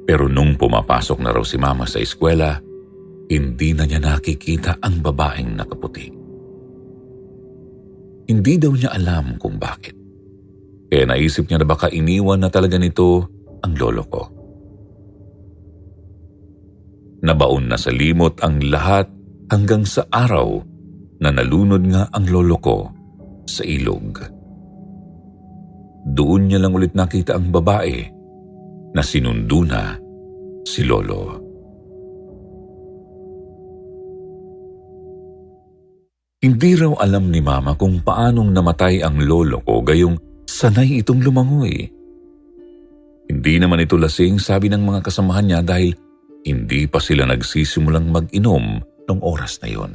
Pero 0.06 0.30
nung 0.30 0.54
pumapasok 0.54 1.18
na 1.18 1.34
raw 1.34 1.42
si 1.42 1.58
mama 1.58 1.90
sa 1.90 1.98
eskwela, 1.98 2.62
hindi 3.26 3.74
na 3.74 3.90
niya 3.90 3.98
nakikita 3.98 4.78
ang 4.78 5.02
babaeng 5.02 5.58
nakaputi. 5.58 6.08
Hindi 8.30 8.54
daw 8.62 8.74
niya 8.74 8.94
alam 8.94 9.42
kung 9.42 9.58
bakit. 9.58 9.98
Kaya 10.90 11.10
naisip 11.10 11.50
niya 11.50 11.62
na 11.62 11.68
baka 11.68 11.90
iniwan 11.90 12.42
na 12.42 12.50
talaga 12.54 12.78
nito 12.78 13.26
ang 13.66 13.74
lolo 13.74 14.04
ko. 14.06 14.24
Nabaon 17.26 17.66
na 17.66 17.78
sa 17.82 17.90
limot 17.90 18.38
ang 18.46 18.62
lahat 18.62 19.10
hanggang 19.50 19.82
sa 19.90 20.06
araw 20.14 20.62
na 21.18 21.34
nalunod 21.34 21.82
nga 21.90 22.06
ang 22.14 22.30
lolo 22.30 22.58
ko 22.62 22.78
sa 23.50 23.66
ilog. 23.66 24.22
Doon 26.06 26.54
niya 26.54 26.62
lang 26.62 26.78
ulit 26.78 26.94
nakita 26.94 27.34
ang 27.34 27.50
babae 27.50 28.15
na 28.96 29.04
sinundo 29.04 29.68
na 29.68 30.00
si 30.64 30.88
Lolo. 30.88 31.44
Hindi 36.40 36.72
raw 36.80 36.96
alam 37.04 37.28
ni 37.28 37.42
Mama 37.44 37.76
kung 37.76 38.00
paanong 38.00 38.54
namatay 38.54 39.02
ang 39.02 39.20
lolo 39.20 39.60
ko 39.66 39.82
gayong 39.82 40.16
sanay 40.46 41.02
itong 41.02 41.26
lumangoy. 41.26 41.90
Hindi 43.26 43.54
naman 43.58 43.82
ito 43.82 43.98
lasing 43.98 44.38
sabi 44.38 44.70
ng 44.70 44.86
mga 44.86 45.10
kasamahan 45.10 45.46
niya 45.50 45.62
dahil 45.66 45.98
hindi 46.46 46.86
pa 46.86 47.02
sila 47.02 47.26
nagsisimulang 47.26 48.14
mag-inom 48.14 48.78
ng 49.10 49.20
oras 49.26 49.58
na 49.66 49.70
yon. 49.74 49.94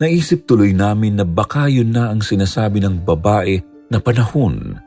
Naisip 0.00 0.46
tuloy 0.46 0.70
namin 0.70 1.18
na 1.18 1.26
baka 1.26 1.66
yun 1.66 1.90
na 1.90 2.14
ang 2.14 2.22
sinasabi 2.22 2.78
ng 2.80 3.02
babae 3.02 3.58
na 3.90 3.98
panahon 3.98 4.78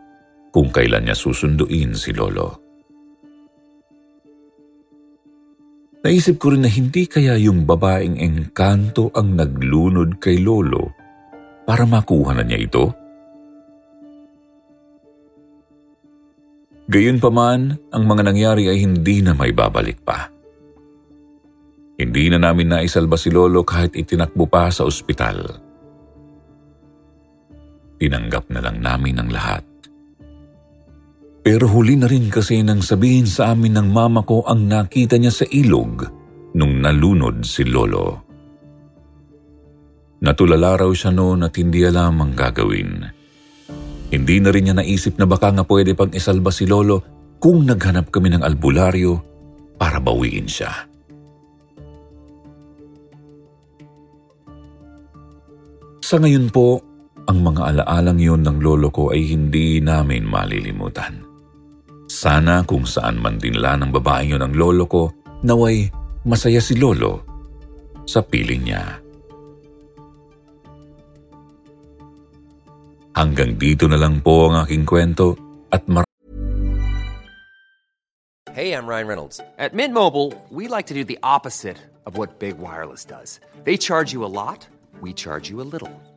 kung 0.53 0.69
kailan 0.69 1.09
niya 1.09 1.17
susunduin 1.17 1.97
si 1.97 2.13
Lolo. 2.13 2.61
Naisip 6.05 6.37
ko 6.37 6.53
rin 6.53 6.61
na 6.61 6.69
hindi 6.69 7.09
kaya 7.09 7.39
yung 7.41 7.65
babaeng 7.65 8.21
engkanto 8.21 9.09
ang 9.17 9.33
naglunod 9.33 10.21
kay 10.21 10.37
Lolo 10.37 10.93
para 11.65 11.87
makuha 11.89 12.37
na 12.37 12.43
niya 12.45 12.59
ito? 12.59 12.85
Gayunpaman, 16.91 17.79
ang 17.95 18.03
mga 18.03 18.21
nangyari 18.27 18.67
ay 18.67 18.83
hindi 18.83 19.23
na 19.23 19.31
may 19.31 19.55
babalik 19.55 20.03
pa. 20.03 20.27
Hindi 21.95 22.27
na 22.27 22.43
namin 22.43 22.75
naisalba 22.75 23.15
si 23.15 23.31
Lolo 23.31 23.63
kahit 23.63 23.95
itinakbo 23.95 24.43
pa 24.43 24.67
sa 24.67 24.83
ospital. 24.83 25.39
Tinanggap 27.95 28.51
na 28.51 28.59
lang 28.59 28.83
namin 28.83 29.23
ang 29.23 29.31
lahat. 29.31 29.72
Pero 31.43 31.67
huli 31.67 31.99
na 31.99 32.07
rin 32.07 32.31
kasi 32.31 32.63
nang 32.63 32.79
sabihin 32.79 33.27
sa 33.27 33.51
amin 33.51 33.75
ng 33.75 33.91
mama 33.91 34.23
ko 34.23 34.47
ang 34.47 34.63
nakita 34.63 35.19
niya 35.19 35.43
sa 35.43 35.45
ilog 35.51 36.07
nung 36.55 36.79
nalunod 36.79 37.43
si 37.43 37.67
Lolo. 37.67 38.23
Natulala 40.23 40.79
raw 40.79 40.91
siya 40.95 41.11
noon 41.11 41.43
at 41.43 41.51
hindi 41.59 41.83
alam 41.83 42.23
ang 42.23 42.31
gagawin. 42.31 43.03
Hindi 44.07 44.35
na 44.39 44.55
rin 44.55 44.71
niya 44.71 44.79
naisip 44.79 45.19
na 45.19 45.27
baka 45.27 45.51
nga 45.51 45.67
pwede 45.67 45.91
pang 45.99 46.15
isalba 46.15 46.47
si 46.47 46.63
Lolo 46.63 47.03
kung 47.43 47.67
naghanap 47.67 48.07
kami 48.07 48.31
ng 48.31 48.39
albularyo 48.47 49.19
para 49.75 49.99
bawiin 49.99 50.47
siya. 50.47 50.71
Sa 55.99 56.23
ngayon 56.23 56.47
po, 56.55 56.79
ang 57.27 57.43
mga 57.43 57.61
alaalang 57.75 58.19
yun 58.19 58.47
ng 58.47 58.63
lolo 58.63 58.91
ko 58.91 59.11
ay 59.11 59.27
hindi 59.27 59.83
namin 59.83 60.23
malilimutan. 60.23 61.32
Sana 62.23 62.63
kung 62.63 62.87
saan 62.87 63.19
man 63.19 63.35
dinla 63.35 63.75
ng 63.75 63.91
babaeng 63.91 64.31
yun 64.31 64.47
ng 64.47 64.55
lolo 64.55 64.87
ko, 64.87 65.11
naway 65.43 65.91
masaya 66.23 66.63
si 66.63 66.79
lolo 66.79 67.19
sa 68.07 68.23
piling 68.23 68.63
niya. 68.63 68.95
Hanggang 73.19 73.59
dito 73.59 73.91
na 73.91 73.99
lang 73.99 74.23
po 74.23 74.47
ang 74.47 74.63
aking 74.63 74.87
kwento 74.87 75.35
at 75.67 75.83
mar- 75.91 76.07
Hey, 78.55 78.71
I'm 78.71 78.87
Ryan 78.87 79.07
Reynolds. 79.11 79.43
At 79.59 79.75
Mint 79.75 79.91
Mobile, 79.91 80.31
we 80.47 80.71
like 80.71 80.87
to 80.87 80.95
do 80.95 81.03
the 81.03 81.19
opposite 81.27 81.75
of 82.07 82.15
what 82.15 82.39
Big 82.39 82.55
Wireless 82.55 83.03
does. 83.03 83.43
They 83.67 83.75
charge 83.75 84.15
you 84.15 84.23
a 84.23 84.31
lot, 84.31 84.63
we 85.03 85.11
charge 85.11 85.51
you 85.51 85.59
a 85.59 85.67
little. 85.67 85.91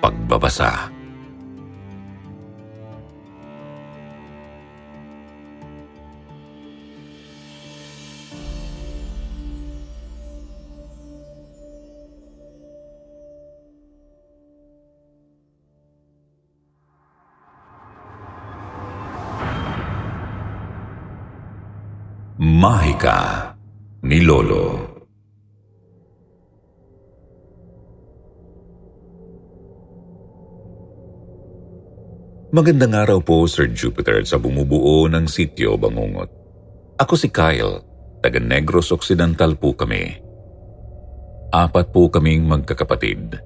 pagbabasa. 0.00 0.98
Mahika 22.38 23.54
ni 24.02 24.20
Lolo 24.20 24.87
Magandang 32.48 32.96
araw 32.96 33.20
po, 33.20 33.44
Sir 33.44 33.68
Jupiter, 33.76 34.24
sa 34.24 34.40
bumubuo 34.40 35.04
ng 35.04 35.28
sityo 35.28 35.76
Bangungot. 35.76 36.32
Ako 36.96 37.12
si 37.12 37.28
Kyle, 37.28 37.84
taga 38.24 38.40
Negros 38.40 38.88
Occidental 38.88 39.52
po 39.52 39.76
kami. 39.76 40.16
Apat 41.52 41.92
po 41.92 42.08
kaming 42.08 42.48
magkakapatid. 42.48 43.36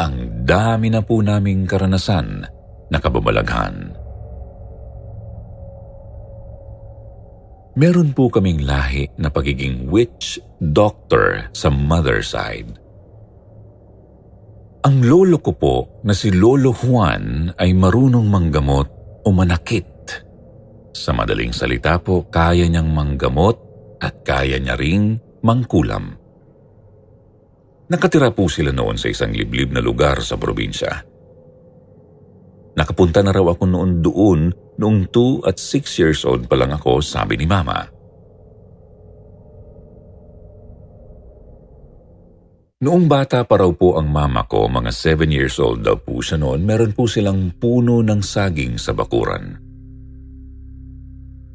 Ang 0.00 0.14
dami 0.48 0.88
na 0.88 1.04
po 1.04 1.20
naming 1.20 1.68
karanasan 1.68 2.48
na 2.88 2.98
kababalaghan. 3.04 3.92
Meron 7.76 8.16
po 8.16 8.32
kaming 8.32 8.64
lahi 8.64 9.12
na 9.20 9.28
pagiging 9.28 9.92
witch 9.92 10.40
doctor 10.56 11.52
sa 11.52 11.68
mother 11.68 12.24
side. 12.24 12.80
Ang 14.84 15.00
lolo 15.00 15.40
ko 15.40 15.56
po 15.56 15.76
na 16.04 16.12
si 16.12 16.28
Lolo 16.28 16.76
Juan 16.76 17.48
ay 17.56 17.72
marunong 17.72 18.28
manggamot 18.28 18.88
o 19.24 19.32
manakit. 19.32 19.88
Sa 20.92 21.16
madaling 21.16 21.56
salita 21.56 21.96
po, 21.96 22.28
kaya 22.28 22.68
niyang 22.68 22.92
manggamot 22.92 23.56
at 23.96 24.20
kaya 24.20 24.60
niya 24.60 24.76
ring 24.76 25.16
mangkulam. 25.40 26.20
Nakatira 27.88 28.28
po 28.36 28.44
sila 28.52 28.76
noon 28.76 29.00
sa 29.00 29.08
isang 29.08 29.32
liblib 29.32 29.72
na 29.72 29.80
lugar 29.80 30.20
sa 30.20 30.36
probinsya. 30.36 30.92
Nakapunta 32.76 33.24
na 33.24 33.32
raw 33.32 33.56
ako 33.56 33.64
noon 33.64 34.04
doon 34.04 34.40
noong 34.76 35.08
2 35.08 35.48
at 35.48 35.56
6 35.56 35.96
years 35.96 36.28
old 36.28 36.44
pa 36.44 36.60
lang 36.60 36.76
ako, 36.76 37.00
sabi 37.00 37.40
ni 37.40 37.48
Mama. 37.48 37.93
Noong 42.84 43.08
bata 43.08 43.48
pa 43.48 43.56
raw 43.56 43.72
po 43.72 43.96
ang 43.96 44.12
mama 44.12 44.44
ko, 44.44 44.68
mga 44.68 44.92
7 44.92 45.24
years 45.32 45.56
old 45.56 45.80
daw 45.80 45.96
po 45.96 46.20
siya 46.20 46.36
noon, 46.36 46.68
meron 46.68 46.92
po 46.92 47.08
silang 47.08 47.56
puno 47.56 48.04
ng 48.04 48.20
saging 48.20 48.76
sa 48.76 48.92
bakuran. 48.92 49.56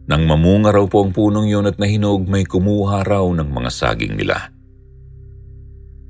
Nang 0.10 0.26
mamunga 0.26 0.74
raw 0.74 0.82
po 0.89 1.06
ang 1.06 1.13
punong 1.13 1.46
yun 1.46 1.70
at 1.70 1.78
nahinog, 1.78 2.26
may 2.26 2.50
kumuha 2.50 3.06
raw 3.06 3.30
ng 3.30 3.46
mga 3.46 3.70
saging 3.70 4.18
nila. 4.18 4.50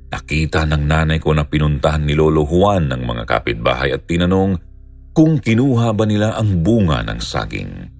Nakita 0.08 0.64
ng 0.64 0.88
nanay 0.88 1.20
ko 1.20 1.36
na 1.36 1.44
pinuntahan 1.44 2.08
ni 2.08 2.16
Lolo 2.16 2.48
Juan 2.48 2.88
ng 2.88 3.04
mga 3.04 3.28
kapitbahay 3.28 3.92
at 3.92 4.08
tinanong 4.08 4.56
kung 5.12 5.36
kinuha 5.36 5.92
ba 5.92 6.08
nila 6.08 6.40
ang 6.40 6.64
bunga 6.64 7.04
ng 7.04 7.20
saging. 7.20 7.99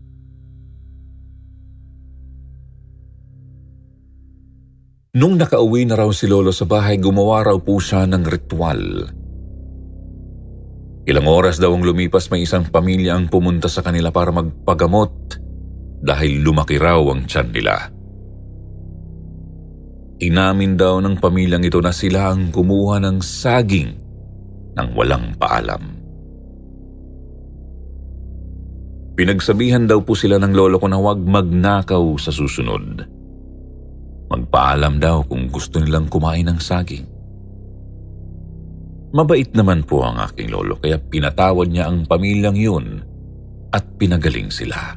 Nung 5.10 5.34
nakauwi 5.34 5.90
na 5.90 5.98
raw 5.98 6.10
si 6.14 6.30
Lolo 6.30 6.54
sa 6.54 6.70
bahay, 6.70 6.94
gumawa 6.94 7.50
raw 7.50 7.58
po 7.58 7.82
siya 7.82 8.06
ng 8.06 8.22
ritual. 8.22 9.10
Ilang 11.02 11.26
oras 11.26 11.58
daw 11.58 11.74
ang 11.74 11.82
lumipas 11.82 12.30
may 12.30 12.46
isang 12.46 12.70
pamilya 12.70 13.18
ang 13.18 13.26
pumunta 13.26 13.66
sa 13.66 13.82
kanila 13.82 14.14
para 14.14 14.30
magpagamot 14.30 15.34
dahil 15.98 16.46
lumaki 16.46 16.78
raw 16.78 17.02
ang 17.10 17.26
tiyan 17.26 17.48
nila. 17.50 17.74
Inamin 20.22 20.78
daw 20.78 21.02
ng 21.02 21.18
pamilyang 21.18 21.66
ito 21.66 21.82
na 21.82 21.90
sila 21.90 22.30
ang 22.30 22.54
kumuha 22.54 23.02
ng 23.02 23.18
saging 23.18 23.90
ng 24.78 24.88
walang 24.94 25.34
paalam. 25.34 25.98
Pinagsabihan 29.18 29.90
daw 29.90 30.06
po 30.06 30.14
sila 30.14 30.38
ng 30.38 30.54
lolo 30.54 30.78
ko 30.78 30.86
na 30.86 31.02
huwag 31.02 31.18
magnakaw 31.18 32.14
sa 32.14 32.30
susunod. 32.30 33.19
Magpaalam 34.30 35.02
daw 35.02 35.26
kung 35.26 35.50
gusto 35.50 35.82
nilang 35.82 36.06
kumain 36.06 36.46
ng 36.46 36.62
saging. 36.62 37.06
Mabait 39.10 39.50
naman 39.58 39.82
po 39.82 40.06
ang 40.06 40.22
aking 40.22 40.54
lolo 40.54 40.78
kaya 40.78 41.02
pinatawad 41.02 41.66
niya 41.66 41.90
ang 41.90 42.06
pamilyang 42.06 42.54
yun 42.54 43.02
at 43.74 43.82
pinagaling 43.98 44.54
sila. 44.54 44.94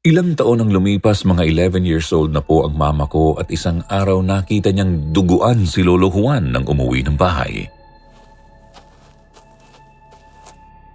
Ilang 0.00 0.32
taon 0.32 0.64
ang 0.64 0.72
lumipas, 0.72 1.28
mga 1.28 1.44
11 1.44 1.84
years 1.84 2.08
old 2.10 2.32
na 2.32 2.40
po 2.40 2.64
ang 2.64 2.72
mama 2.72 3.04
ko 3.04 3.36
at 3.36 3.52
isang 3.52 3.84
araw 3.84 4.24
nakita 4.24 4.72
niyang 4.72 5.12
duguan 5.12 5.68
si 5.68 5.84
Lolo 5.84 6.08
Juan 6.08 6.50
nang 6.50 6.64
umuwi 6.64 7.04
ng 7.04 7.20
bahay. 7.20 7.68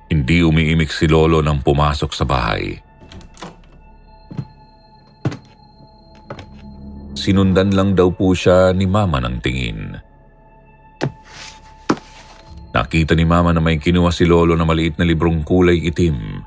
Hindi 0.09 0.41
umiimik 0.41 0.89
si 0.89 1.05
Lolo 1.05 1.39
nang 1.39 1.61
pumasok 1.61 2.11
sa 2.11 2.25
bahay. 2.25 2.84
Sinundan 7.25 7.73
lang 7.73 7.97
daw 7.97 8.13
po 8.13 8.37
siya 8.37 8.69
ni 8.69 8.85
Mama 8.85 9.17
ng 9.17 9.41
tingin. 9.41 9.97
Nakita 12.69 13.17
ni 13.17 13.25
Mama 13.25 13.49
na 13.49 13.57
may 13.65 13.81
kinuha 13.81 14.13
si 14.13 14.29
Lolo 14.29 14.53
na 14.53 14.61
maliit 14.61 15.01
na 15.01 15.09
librong 15.09 15.41
kulay 15.41 15.89
itim. 15.89 16.45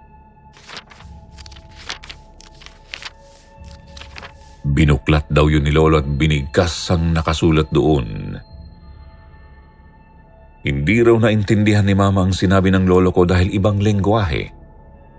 Binuklat 4.71 5.27
daw 5.27 5.51
yun 5.51 5.67
ni 5.67 5.75
Lolo 5.75 5.99
at 5.99 6.07
binigkas 6.07 6.95
ang 6.95 7.11
nakasulat 7.11 7.75
doon. 7.75 8.39
Hindi 10.63 10.97
raw 11.03 11.19
naintindihan 11.19 11.91
ni 11.91 11.99
Mama 11.99 12.23
ang 12.23 12.31
sinabi 12.31 12.71
ng 12.71 12.87
lolo 12.87 13.11
ko 13.11 13.27
dahil 13.27 13.51
ibang 13.51 13.83
lengguwahe. 13.83 14.47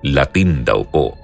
Latin 0.07 0.63
daw 0.63 0.87
po. 0.87 1.19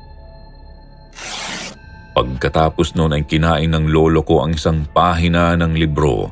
Pagkatapos 2.15 2.95
noon 2.95 3.19
ay 3.19 3.28
kinain 3.28 3.67
ng 3.67 3.91
lolo 3.91 4.23
ko 4.23 4.47
ang 4.47 4.56
isang 4.56 4.88
pahina 4.88 5.51
ng 5.60 5.75
libro. 5.75 6.32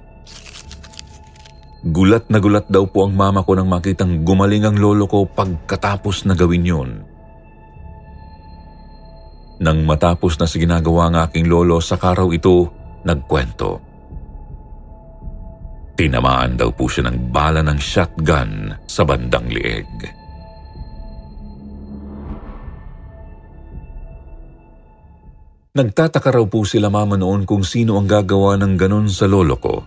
Gulat 1.83 2.31
na 2.31 2.39
gulat 2.39 2.71
daw 2.71 2.87
po 2.87 3.03
ang 3.03 3.11
mama 3.11 3.43
ko 3.43 3.59
nang 3.59 3.67
makitang 3.67 4.23
gumaling 4.23 4.63
ang 4.63 4.79
lolo 4.79 5.03
ko 5.03 5.27
pagkatapos 5.27 6.23
na 6.23 6.39
gawin 6.39 6.63
yun. 6.63 6.91
Nang 9.59 9.83
matapos 9.83 10.39
na 10.39 10.47
sa 10.47 10.55
ginagawa 10.55 11.11
ng 11.11 11.19
aking 11.27 11.51
lolo 11.51 11.83
sa 11.83 11.99
karaw 11.99 12.31
ito, 12.31 12.71
nagkwento. 13.03 13.83
Tinamaan 15.99 16.55
daw 16.55 16.71
po 16.71 16.87
siya 16.87 17.11
ng 17.11 17.27
bala 17.27 17.59
ng 17.59 17.77
shotgun 17.77 18.71
sa 18.87 19.03
bandang 19.03 19.51
lieg. 19.51 20.22
Nagtataka 25.73 26.37
raw 26.37 26.45
po 26.45 26.61
sila 26.69 26.85
mama 26.93 27.17
noon 27.17 27.49
kung 27.49 27.65
sino 27.65 27.97
ang 27.97 28.05
gagawa 28.05 28.61
ng 28.61 28.77
ganon 28.77 29.09
sa 29.09 29.25
lolo 29.25 29.57
ko. 29.57 29.81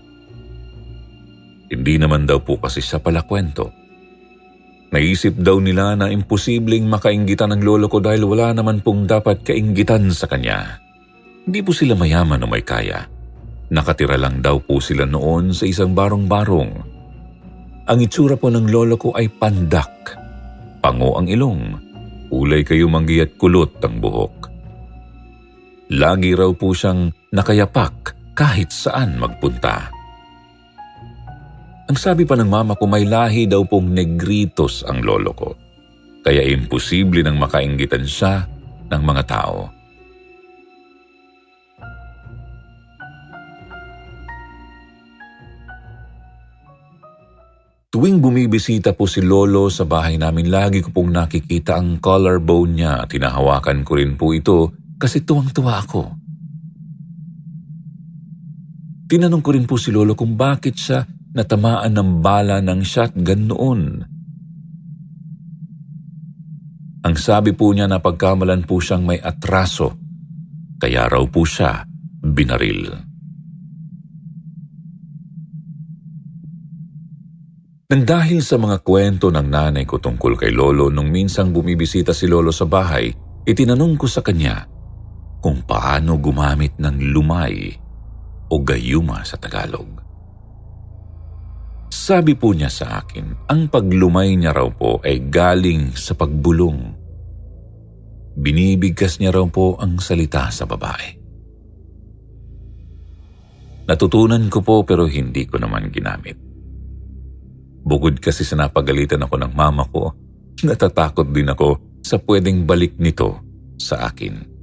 Hindi 1.70 1.94
naman 1.94 2.27
daw 2.27 2.42
po 2.42 2.59
kasi 2.59 2.83
sa 2.83 2.99
pala 2.99 3.22
kwento. 3.22 3.70
Naisip 4.90 5.38
daw 5.38 5.62
nila 5.62 5.94
na 5.94 6.11
imposibleng 6.11 6.90
makainggitan 6.90 7.55
ng 7.55 7.62
lolo 7.62 7.87
ko 7.87 8.03
dahil 8.03 8.27
wala 8.27 8.51
naman 8.51 8.83
pong 8.83 9.07
dapat 9.07 9.46
kainggitan 9.46 10.11
sa 10.11 10.27
kanya. 10.27 10.83
Hindi 11.46 11.62
po 11.62 11.70
sila 11.70 11.94
mayaman 11.94 12.42
o 12.42 12.51
may 12.51 12.66
kaya. 12.66 13.07
Nakatira 13.70 14.18
lang 14.18 14.42
daw 14.42 14.59
po 14.59 14.83
sila 14.83 15.07
noon 15.07 15.55
sa 15.55 15.70
isang 15.70 15.94
barong-barong. 15.94 16.72
Ang 17.87 17.99
itsura 18.03 18.35
po 18.35 18.51
ng 18.51 18.66
lolo 18.75 18.99
ko 18.99 19.14
ay 19.14 19.31
pandak. 19.31 20.18
Pango 20.83 21.14
ang 21.14 21.31
ilong. 21.31 21.79
Ulay 22.35 22.66
kayo 22.66 22.90
manggi 22.90 23.22
at 23.22 23.38
kulot 23.38 23.79
ang 23.87 24.03
buhok. 24.03 24.36
Lagi 25.87 26.35
raw 26.35 26.51
po 26.51 26.75
siyang 26.75 27.14
nakayapak 27.31 28.18
kahit 28.35 28.75
saan 28.75 29.22
magpunta. 29.22 29.87
Ang 31.87 31.94
sabi 31.94 32.27
pa 32.27 32.35
ng 32.35 32.51
mama 32.51 32.75
ko 32.75 32.90
may 32.90 33.07
lahi 33.07 33.46
daw 33.46 33.62
pong 33.62 33.94
negritos 33.94 34.83
ang 34.83 35.07
lolo 35.07 35.31
ko. 35.31 35.55
Kaya 36.27 36.42
imposible 36.42 37.22
nang 37.22 37.38
makainggitan 37.38 38.03
siya 38.03 38.42
ng 38.90 39.03
mga 39.07 39.22
tao. 39.31 39.70
Tuwing 47.87 48.18
bumibisita 48.18 48.92
po 48.92 49.07
si 49.07 49.22
Lolo 49.25 49.72
sa 49.72 49.87
bahay 49.87 50.18
namin, 50.20 50.53
lagi 50.53 50.85
ko 50.85 50.92
pong 50.92 51.16
nakikita 51.16 51.79
ang 51.79 51.96
collarbone 52.03 52.77
niya 52.77 53.07
at 53.07 53.14
tinahawakan 53.14 53.87
ko 53.87 53.92
rin 53.96 54.18
po 54.18 54.35
ito 54.37 54.86
kasi 54.97 55.23
tuwang-tuwa 55.25 55.75
ako. 55.85 56.03
Tinanong 59.07 59.43
ko 59.45 59.51
rin 59.55 59.69
po 59.69 59.79
si 59.79 59.95
Lolo 59.95 60.19
kung 60.19 60.35
bakit 60.35 60.75
siya 60.75 61.07
natamaan 61.37 61.95
ng 61.95 62.11
bala 62.25 62.59
ng 62.59 62.81
shotgun 62.83 63.43
noon. 63.47 63.81
Ang 67.07 67.15
sabi 67.15 67.55
po 67.55 67.71
niya 67.71 67.87
na 67.87 68.03
pagkamalan 68.03 68.67
po 68.67 68.83
siyang 68.83 69.07
may 69.07 69.23
atraso, 69.23 69.95
kaya 70.83 71.07
raw 71.07 71.23
po 71.31 71.47
siya 71.47 71.87
binaril. 72.19 72.91
Nang 77.87 78.03
dahil 78.03 78.43
sa 78.43 78.59
mga 78.59 78.83
kwento 78.83 79.31
ng 79.31 79.47
nanay 79.47 79.87
ko 79.87 80.03
tungkol 80.03 80.35
kay 80.35 80.51
Lolo 80.51 80.91
nung 80.91 81.07
minsang 81.07 81.55
bumibisita 81.55 82.11
si 82.11 82.27
Lolo 82.27 82.51
sa 82.51 82.67
bahay, 82.67 83.15
itinanong 83.47 83.95
ko 83.95 84.11
sa 84.11 84.27
kanya 84.27 84.67
kung 85.47 85.63
paano 85.63 86.19
gumamit 86.19 86.75
ng 86.75 87.15
lumay 87.15 87.71
o 88.51 88.59
gayuma 88.67 89.23
sa 89.23 89.39
Tagalog. 89.39 90.03
Sabi 91.87 92.35
po 92.35 92.51
niya 92.51 92.67
sa 92.67 92.99
akin, 92.99 93.47
ang 93.47 93.71
paglumay 93.71 94.35
niya 94.35 94.51
raw 94.51 94.67
po 94.75 94.99
ay 95.07 95.31
galing 95.31 95.95
sa 95.95 96.19
pagbulong. 96.19 96.99
Binibigkas 98.35 99.23
niya 99.23 99.39
raw 99.39 99.47
po 99.47 99.79
ang 99.79 100.03
salita 100.03 100.51
sa 100.51 100.67
babae. 100.67 101.15
Natutunan 103.87 104.51
ko 104.51 104.67
po 104.67 104.83
pero 104.83 105.07
hindi 105.07 105.47
ko 105.47 105.63
naman 105.63 105.95
ginamit. 105.95 106.35
Bukod 107.87 108.19
kasi 108.19 108.43
sa 108.43 108.59
napagalitan 108.59 109.23
ako 109.23 109.47
ng 109.47 109.55
mama 109.55 109.87
ko, 109.95 110.11
natatakot 110.67 111.31
din 111.31 111.55
ako 111.55 112.03
sa 112.03 112.19
pwedeng 112.19 112.67
balik 112.67 112.99
nito 112.99 113.39
sa 113.79 114.11
akin. 114.11 114.56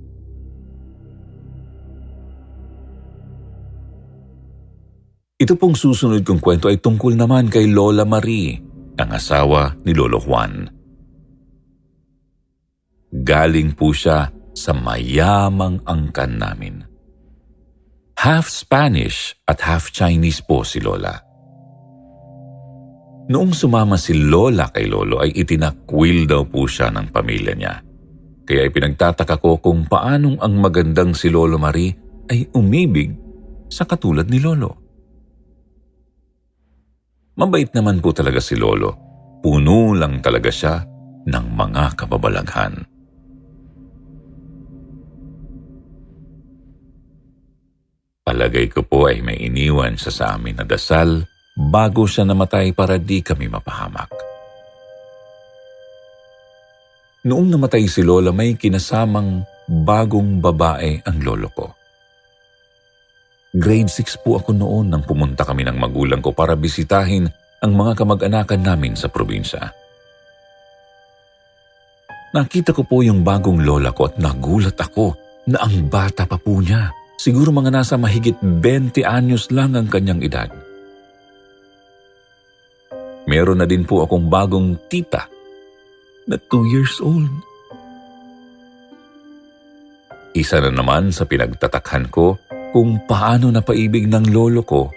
Ito 5.33 5.57
pong 5.57 5.73
susunod 5.73 6.21
kong 6.21 6.37
kwento 6.37 6.69
ay 6.69 6.77
tungkol 6.77 7.17
naman 7.17 7.49
kay 7.49 7.65
Lola 7.65 8.05
Marie, 8.05 8.53
ang 9.01 9.09
asawa 9.09 9.73
ni 9.81 9.89
Lolo 9.89 10.21
Juan. 10.21 10.69
Galing 13.09 13.73
po 13.73 13.89
siya 13.89 14.29
sa 14.53 14.71
mayamang 14.77 15.81
angkan 15.89 16.37
namin. 16.37 16.85
Half 18.13 18.45
Spanish 18.45 19.33
at 19.49 19.57
half 19.65 19.89
Chinese 19.89 20.37
po 20.45 20.61
si 20.61 20.77
Lola. 20.77 21.17
Noong 23.25 23.57
sumama 23.57 23.97
si 23.97 24.13
Lola 24.13 24.69
kay 24.69 24.85
Lolo 24.85 25.17
ay 25.17 25.33
itinakwil 25.33 26.29
daw 26.29 26.45
po 26.45 26.69
siya 26.69 26.93
ng 26.93 27.09
pamilya 27.09 27.53
niya. 27.57 27.75
Kaya 28.45 28.69
ipinagtataka 28.69 29.41
ko 29.41 29.57
kung 29.57 29.89
paanong 29.89 30.37
ang 30.37 30.61
magandang 30.61 31.17
si 31.17 31.33
Lolo 31.33 31.57
Marie 31.57 31.95
ay 32.29 32.53
umibig 32.53 33.17
sa 33.73 33.89
katulad 33.89 34.29
ni 34.29 34.37
Lolo. 34.37 34.82
Mabait 37.33 37.65
naman 37.73 37.97
po 37.97 38.13
talaga 38.13 38.37
si 38.37 38.53
Lolo. 38.53 38.93
Puno 39.41 39.97
lang 39.97 40.21
talaga 40.21 40.53
siya 40.53 40.85
ng 41.25 41.45
mga 41.57 41.83
kababalaghan. 41.97 42.73
Palagay 48.23 48.71
ko 48.71 48.85
po 48.85 49.09
ay 49.09 49.19
may 49.19 49.35
iniwan 49.49 49.99
siya 49.99 50.13
sa 50.13 50.25
amin 50.37 50.61
na 50.61 50.65
dasal 50.65 51.25
bago 51.57 52.07
siya 52.07 52.23
namatay 52.23 52.71
para 52.71 53.01
di 53.01 53.19
kami 53.19 53.49
mapahamak. 53.51 54.09
Noong 57.23 57.49
namatay 57.49 57.83
si 57.89 58.05
Lola 58.05 58.31
may 58.31 58.55
kinasamang 58.55 59.43
bagong 59.67 60.39
babae 60.39 61.01
ang 61.03 61.17
lolo 61.23 61.49
ko. 61.51 61.67
Grade 63.53 63.85
6 63.85 64.25
po 64.25 64.41
ako 64.41 64.49
noon 64.57 64.89
nang 64.89 65.05
pumunta 65.05 65.45
kami 65.45 65.61
ng 65.61 65.77
magulang 65.77 66.25
ko 66.25 66.33
para 66.33 66.57
bisitahin 66.57 67.29
ang 67.61 67.71
mga 67.77 68.01
kamag-anakan 68.01 68.65
namin 68.65 68.97
sa 68.97 69.13
probinsya. 69.13 69.69
Nakita 72.33 72.73
ko 72.73 72.81
po 72.81 73.05
yung 73.05 73.21
bagong 73.21 73.61
lola 73.61 73.93
ko 73.93 74.09
at 74.09 74.17
nagulat 74.17 74.73
ako 74.73 75.13
na 75.53 75.61
ang 75.61 75.85
bata 75.85 76.25
pa 76.25 76.33
po 76.41 76.57
niya. 76.65 76.89
Siguro 77.13 77.53
mga 77.53 77.69
nasa 77.69 77.93
mahigit 77.93 78.41
20 78.41 79.05
anyos 79.05 79.53
lang 79.53 79.77
ang 79.77 79.85
kanyang 79.85 80.25
edad. 80.25 80.49
Meron 83.29 83.61
na 83.61 83.69
din 83.69 83.85
po 83.85 84.01
akong 84.01 84.33
bagong 84.33 84.81
tita 84.89 85.29
na 86.25 86.41
2 86.41 86.73
years 86.73 86.97
old. 87.05 87.29
Isa 90.33 90.57
na 90.57 90.73
naman 90.73 91.13
sa 91.13 91.29
pinagtatakhan 91.29 92.09
ko 92.09 92.33
kung 92.73 93.05
paano 93.05 93.53
napaibig 93.53 94.09
ng 94.09 94.33
lolo 94.33 94.65
ko 94.65 94.89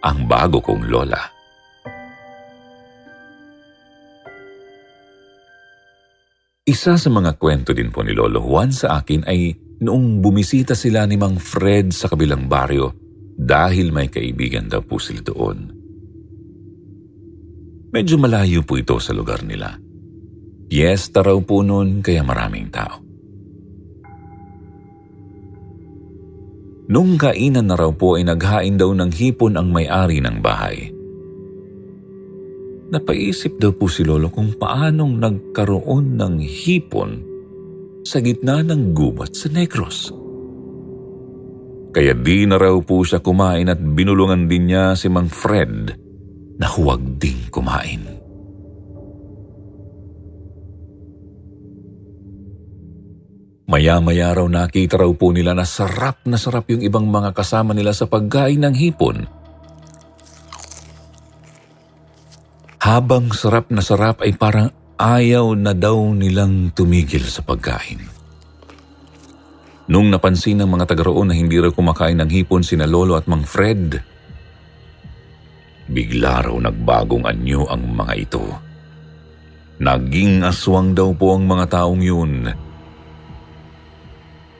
ang 0.00 0.24
bago 0.24 0.64
kong 0.64 0.88
lola. 0.88 1.20
Isa 6.68 6.96
sa 7.00 7.08
mga 7.08 7.36
kwento 7.40 7.72
din 7.72 7.88
po 7.88 8.04
ni 8.04 8.12
Lolo 8.12 8.44
Juan 8.44 8.68
sa 8.68 9.00
akin 9.00 9.24
ay 9.24 9.56
noong 9.80 10.20
bumisita 10.20 10.76
sila 10.76 11.08
ni 11.08 11.16
Mang 11.16 11.40
Fred 11.40 11.96
sa 11.96 12.12
kabilang 12.12 12.44
baryo 12.44 12.92
dahil 13.40 13.88
may 13.88 14.12
kaibigan 14.12 14.68
daw 14.68 14.84
po 14.84 15.00
sila 15.00 15.24
doon. 15.24 15.58
Medyo 17.88 18.20
malayo 18.20 18.60
po 18.68 18.76
ito 18.76 19.00
sa 19.00 19.16
lugar 19.16 19.48
nila. 19.48 19.80
Piyesta 20.68 21.24
raw 21.24 21.40
po 21.40 21.64
noon 21.64 22.04
kaya 22.04 22.20
maraming 22.20 22.68
tao. 22.68 23.07
Nung 26.88 27.20
kainan 27.20 27.68
na 27.68 27.76
raw 27.76 27.92
po 27.92 28.16
ay 28.16 28.24
naghain 28.24 28.80
daw 28.80 28.96
ng 28.96 29.12
hipon 29.12 29.60
ang 29.60 29.68
may-ari 29.68 30.24
ng 30.24 30.40
bahay. 30.40 30.88
Napaisip 32.88 33.60
daw 33.60 33.76
po 33.76 33.92
si 33.92 34.00
Lolo 34.00 34.32
kung 34.32 34.56
paanong 34.56 35.20
nagkaroon 35.20 36.16
ng 36.16 36.40
hipon 36.40 37.10
sa 38.08 38.24
gitna 38.24 38.64
ng 38.64 38.96
gubat 38.96 39.36
sa 39.36 39.52
Negros. 39.52 40.08
Kaya 41.92 42.16
di 42.16 42.48
na 42.48 42.56
raw 42.56 42.80
po 42.80 43.04
siya 43.04 43.20
kumain 43.20 43.68
at 43.68 43.76
binulungan 43.76 44.48
din 44.48 44.72
niya 44.72 44.96
si 44.96 45.12
Mang 45.12 45.28
Fred 45.28 45.92
na 46.56 46.66
huwag 46.72 47.20
ding 47.20 47.52
kumain. 47.52 48.17
Maya-maya 53.68 54.32
raw 54.32 54.48
nakita 54.48 54.96
raw 54.96 55.12
po 55.12 55.28
nila 55.28 55.52
na 55.52 55.68
sarap 55.68 56.24
na 56.24 56.40
sarap 56.40 56.72
yung 56.72 56.80
ibang 56.80 57.04
mga 57.04 57.36
kasama 57.36 57.76
nila 57.76 57.92
sa 57.92 58.08
pagkain 58.08 58.64
ng 58.64 58.72
hipon. 58.72 59.28
Habang 62.80 63.28
sarap 63.36 63.68
na 63.68 63.84
sarap 63.84 64.24
ay 64.24 64.32
parang 64.40 64.72
ayaw 64.96 65.52
na 65.52 65.76
daw 65.76 66.00
nilang 66.16 66.72
tumigil 66.72 67.28
sa 67.28 67.44
pagkain. 67.44 68.00
Nung 69.92 70.08
napansin 70.08 70.64
ng 70.64 70.68
mga 70.72 70.88
taga 70.88 71.12
roon 71.12 71.28
na 71.28 71.36
hindi 71.36 71.60
raw 71.60 71.68
kumakain 71.68 72.24
ng 72.24 72.30
hipon 72.32 72.64
sina 72.64 72.88
Lolo 72.88 73.20
at 73.20 73.28
Mang 73.28 73.44
Fred, 73.44 74.00
bigla 75.92 76.40
raw 76.40 76.56
nagbagong 76.56 77.28
anyo 77.28 77.68
ang 77.68 77.84
mga 77.84 78.14
ito. 78.16 78.44
Naging 79.84 80.40
aswang 80.40 80.96
daw 80.96 81.12
po 81.12 81.36
ang 81.36 81.44
mga 81.44 81.68
taong 81.68 82.00
yun 82.00 82.64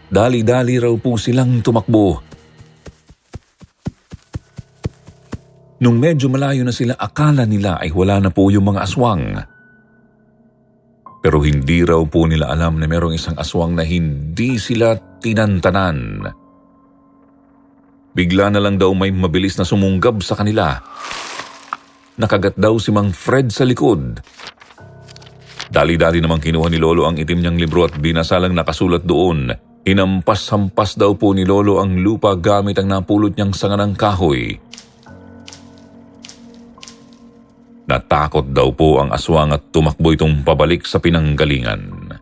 Dali-dali 0.08 0.80
raw 0.80 0.92
po 0.96 1.20
silang 1.20 1.60
tumakbo. 1.60 2.24
Nung 5.78 6.00
medyo 6.00 6.32
malayo 6.32 6.64
na 6.64 6.72
sila, 6.72 6.96
akala 6.96 7.44
nila 7.44 7.76
ay 7.76 7.92
wala 7.92 8.18
na 8.18 8.32
po 8.32 8.48
yung 8.48 8.72
mga 8.72 8.82
aswang. 8.88 9.36
Pero 11.20 11.44
hindi 11.44 11.84
raw 11.84 12.00
po 12.08 12.24
nila 12.24 12.48
alam 12.48 12.80
na 12.80 12.88
merong 12.88 13.14
isang 13.14 13.36
aswang 13.36 13.76
na 13.76 13.84
hindi 13.84 14.56
sila 14.56 14.96
tinantanan. 15.20 16.24
Bigla 18.16 18.50
na 18.50 18.64
lang 18.64 18.80
daw 18.80 18.90
may 18.96 19.12
mabilis 19.12 19.60
na 19.60 19.68
sumunggab 19.68 20.24
sa 20.24 20.34
kanila. 20.34 20.80
Nakagat 22.18 22.56
daw 22.58 22.74
si 22.80 22.90
Mang 22.90 23.12
Fred 23.14 23.52
sa 23.54 23.62
likod. 23.62 24.18
Dali-dali 25.68 26.18
namang 26.18 26.42
kinuha 26.42 26.66
ni 26.72 26.80
Lolo 26.80 27.04
ang 27.04 27.20
itim 27.20 27.44
niyang 27.44 27.60
libro 27.60 27.84
at 27.86 27.94
binasalang 27.94 28.56
nakasulat 28.56 29.04
doon 29.04 29.67
Hinampas-hampas 29.88 31.00
daw 31.00 31.16
po 31.16 31.32
ni 31.32 31.48
Lolo 31.48 31.80
ang 31.80 31.96
lupa 31.96 32.36
gamit 32.36 32.76
ang 32.76 32.92
napulot 32.92 33.32
niyang 33.32 33.56
sanga 33.56 33.80
ng 33.80 33.96
kahoy. 33.96 34.52
Natakot 37.88 38.52
daw 38.52 38.68
po 38.76 39.00
ang 39.00 39.08
aswang 39.16 39.48
at 39.48 39.72
tumakbo 39.72 40.12
itong 40.12 40.44
pabalik 40.44 40.84
sa 40.84 41.00
pinanggalingan. 41.00 42.12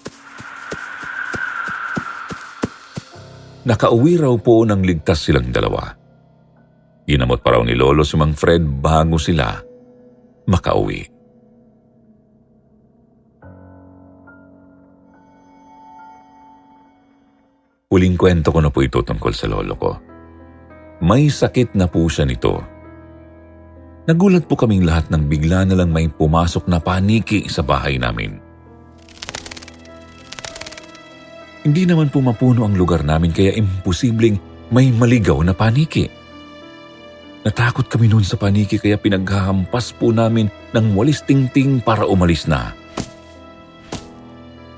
Nakauwi 3.67 4.15
raw 4.15 4.31
po 4.39 4.63
nang 4.63 4.87
ligtas 4.87 5.27
silang 5.27 5.51
dalawa. 5.51 5.91
Ginamot 7.03 7.43
pa 7.43 7.59
raw 7.59 7.67
ni 7.67 7.75
Lolo 7.75 8.07
si 8.07 8.15
Mang 8.15 8.39
Fred 8.39 8.63
bago 8.63 9.19
sila 9.19 9.59
makauwi. 10.47 11.16
Huling 17.87 18.19
kwento 18.19 18.51
ko 18.51 18.59
na 18.59 18.67
po 18.67 18.83
ito 18.83 18.99
tungkol 18.99 19.31
sa 19.31 19.47
lolo 19.47 19.79
ko. 19.79 19.95
May 21.07 21.31
sakit 21.31 21.79
na 21.79 21.87
po 21.87 22.03
siya 22.11 22.27
nito. 22.27 22.59
Nagulat 24.11 24.51
po 24.51 24.59
kaming 24.59 24.83
lahat 24.83 25.07
nang 25.07 25.31
bigla 25.31 25.63
na 25.63 25.79
lang 25.79 25.95
may 25.95 26.11
pumasok 26.11 26.67
na 26.67 26.83
paniki 26.83 27.47
sa 27.47 27.63
bahay 27.63 27.95
namin. 27.95 28.43
Hindi 31.63 31.83
naman 31.87 32.11
po 32.11 32.19
mapuno 32.19 32.67
ang 32.67 32.75
lugar 32.75 33.07
namin 33.07 33.31
kaya 33.31 33.55
imposibleng 33.55 34.39
may 34.75 34.91
maligaw 34.91 35.39
na 35.47 35.55
paniki. 35.55 36.11
Natakot 37.47 37.87
kami 37.87 38.11
noon 38.11 38.27
sa 38.27 38.35
paniki 38.35 38.83
kaya 38.83 38.99
pinaghahampas 38.99 39.95
po 39.95 40.11
namin 40.11 40.51
ng 40.75 40.87
walis 40.99 41.23
tingting 41.23 41.79
para 41.79 42.03
umalis 42.03 42.51
na. 42.51 42.75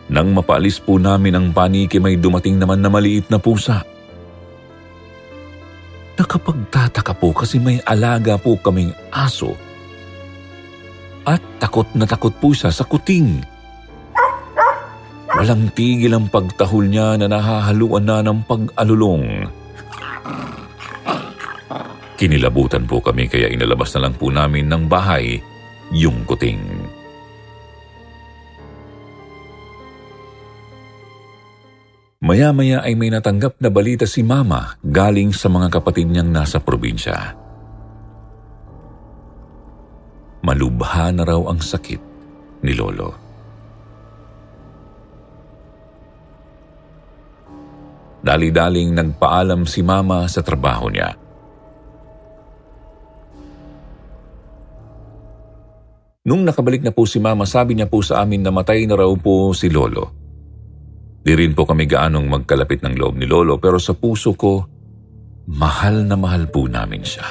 Nang 0.09 0.33
mapaalis 0.33 0.81
po 0.81 0.97
namin 0.97 1.37
ang 1.37 1.47
paniki 1.53 2.01
may 2.01 2.17
dumating 2.17 2.57
naman 2.57 2.81
na 2.81 2.89
maliit 2.89 3.29
na 3.29 3.37
pusa. 3.37 3.85
Nakapagtataka 6.19 7.15
po 7.15 7.31
kasi 7.31 7.61
may 7.61 7.79
alaga 7.85 8.41
po 8.41 8.57
kaming 8.59 8.91
aso. 9.13 9.55
At 11.29 11.45
takot 11.61 11.87
na 11.93 12.09
takot 12.09 12.33
po 12.41 12.57
siya 12.57 12.73
sa 12.73 12.89
kuting. 12.89 13.45
Walang 15.29 15.71
tigil 15.77 16.17
ang 16.17 16.33
pagtahol 16.33 16.89
niya 16.89 17.21
na 17.21 17.29
nahahaluan 17.29 18.03
na 18.09 18.25
ng 18.25 18.43
pag-alulong. 18.49 19.47
Kinilabutan 22.19 22.89
po 22.89 22.99
kami 22.99 23.31
kaya 23.31 23.53
inalabas 23.53 23.95
na 23.95 24.09
lang 24.09 24.17
po 24.17 24.33
namin 24.33 24.67
ng 24.67 24.91
bahay 24.91 25.39
yung 25.95 26.27
kuting. 26.27 26.88
Maya-maya 32.19 32.83
ay 32.83 32.99
may 32.99 33.15
natanggap 33.15 33.63
na 33.63 33.71
balita 33.71 34.03
si 34.03 34.27
Mama 34.27 34.75
galing 34.83 35.31
sa 35.31 35.47
mga 35.47 35.71
kapatid 35.71 36.11
niyang 36.11 36.35
nasa 36.35 36.59
probinsya. 36.59 37.39
Malubha 40.43 41.15
na 41.15 41.23
raw 41.23 41.39
ang 41.47 41.63
sakit 41.63 42.03
ni 42.67 42.75
Lolo. 42.75 43.15
Dali-daling 48.19 48.99
nagpaalam 48.99 49.63
si 49.63 49.87
Mama 49.87 50.27
sa 50.27 50.43
trabaho 50.43 50.91
niya. 50.91 51.15
Nung 56.27 56.43
nakabalik 56.43 56.83
na 56.83 56.91
po 56.91 57.07
si 57.07 57.23
Mama, 57.23 57.47
sabi 57.47 57.79
niya 57.79 57.87
po 57.87 58.03
sa 58.03 58.27
amin 58.27 58.43
na 58.43 58.51
matay 58.51 58.91
na 58.91 58.99
raw 58.99 59.09
po 59.15 59.55
si 59.55 59.71
Lolo. 59.71 60.18
Di 61.29 61.37
rin 61.37 61.53
po 61.53 61.69
kami 61.69 61.85
gaanong 61.85 62.25
magkalapit 62.25 62.81
ng 62.81 62.97
loob 62.97 63.21
ni 63.21 63.29
Lolo 63.29 63.61
pero 63.61 63.77
sa 63.77 63.93
puso 63.93 64.33
ko, 64.33 64.65
mahal 65.53 66.09
na 66.09 66.17
mahal 66.17 66.49
po 66.49 66.65
namin 66.65 67.05
siya. 67.05 67.29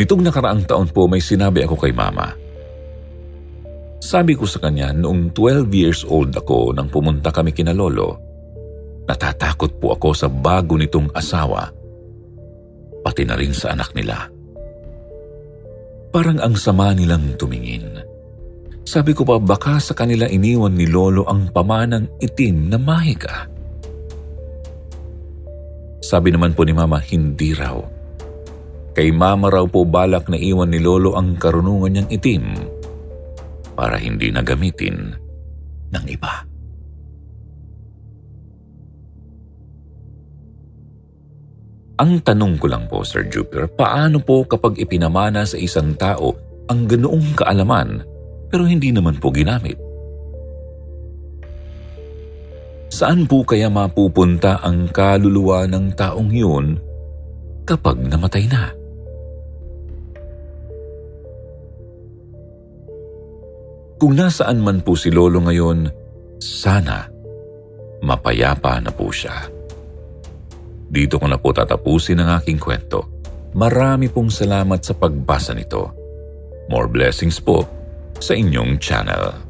Nitong 0.00 0.24
nakaraang 0.24 0.64
taon 0.64 0.88
po 0.88 1.04
may 1.04 1.20
sinabi 1.20 1.68
ako 1.68 1.76
kay 1.76 1.92
Mama. 1.92 2.32
Sabi 4.00 4.40
ko 4.40 4.48
sa 4.48 4.64
kanya 4.64 4.88
noong 4.96 5.36
12 5.36 5.68
years 5.76 6.00
old 6.08 6.32
ako 6.32 6.72
nang 6.72 6.88
pumunta 6.88 7.28
kami 7.28 7.52
kina 7.52 7.76
Lolo, 7.76 8.16
natatakot 9.04 9.76
po 9.76 9.92
ako 9.92 10.16
sa 10.16 10.32
bago 10.32 10.80
nitong 10.80 11.12
asawa, 11.12 11.68
pati 13.04 13.28
na 13.28 13.36
rin 13.36 13.52
sa 13.52 13.76
anak 13.76 13.92
nila. 13.92 14.37
Parang 16.18 16.42
ang 16.42 16.58
sama 16.58 16.90
nilang 16.98 17.38
tumingin. 17.38 17.94
Sabi 18.82 19.14
ko 19.14 19.22
pa 19.22 19.38
baka 19.38 19.78
sa 19.78 19.94
kanila 19.94 20.26
iniwan 20.26 20.74
ni 20.74 20.90
Lolo 20.90 21.22
ang 21.30 21.46
pamanang 21.54 22.10
itim 22.18 22.74
na 22.74 22.74
mahika. 22.74 23.46
Sabi 26.02 26.34
naman 26.34 26.58
po 26.58 26.66
ni 26.66 26.74
Mama, 26.74 26.98
hindi 26.98 27.54
raw. 27.54 27.78
Kay 28.98 29.14
Mama 29.14 29.46
raw 29.46 29.62
po 29.70 29.86
balak 29.86 30.26
na 30.26 30.34
iwan 30.34 30.74
ni 30.74 30.82
Lolo 30.82 31.14
ang 31.14 31.38
karunungan 31.38 31.94
niyang 31.94 32.10
itim 32.10 32.66
para 33.78 33.94
hindi 33.94 34.34
na 34.34 34.42
gamitin 34.42 35.14
ng 35.94 36.04
iba. 36.10 36.47
Ang 41.98 42.22
tanong 42.22 42.62
ko 42.62 42.70
lang 42.70 42.86
po, 42.86 43.02
Sir 43.02 43.26
Jupiter, 43.26 43.66
paano 43.66 44.22
po 44.22 44.46
kapag 44.46 44.78
ipinamana 44.78 45.42
sa 45.42 45.58
isang 45.58 45.98
tao 45.98 46.30
ang 46.70 46.86
ganoong 46.86 47.34
kaalaman 47.34 48.06
pero 48.46 48.62
hindi 48.62 48.94
naman 48.94 49.18
po 49.18 49.34
ginamit? 49.34 49.74
Saan 52.94 53.26
po 53.26 53.42
kaya 53.42 53.66
mapupunta 53.66 54.62
ang 54.62 54.86
kaluluwa 54.94 55.66
ng 55.66 55.98
taong 55.98 56.30
yun 56.30 56.78
kapag 57.66 57.98
namatay 57.98 58.46
na? 58.46 58.70
Kung 63.98 64.14
nasaan 64.14 64.62
man 64.62 64.86
po 64.86 64.94
si 64.94 65.10
Lolo 65.10 65.42
ngayon, 65.42 65.90
sana 66.38 67.10
mapayapa 68.06 68.78
na 68.78 68.94
po 68.94 69.10
siya. 69.10 69.57
Dito 70.88 71.20
ko 71.20 71.28
na 71.28 71.36
po 71.36 71.52
tatapusin 71.52 72.20
ang 72.24 72.40
aking 72.40 72.56
kwento. 72.56 73.20
Marami 73.56 74.08
pong 74.08 74.32
salamat 74.32 74.80
sa 74.80 74.96
pagbasa 74.96 75.52
nito. 75.52 75.92
More 76.68 76.88
blessings 76.88 77.40
po 77.40 77.64
sa 78.16 78.36
inyong 78.36 78.76
channel. 78.80 79.47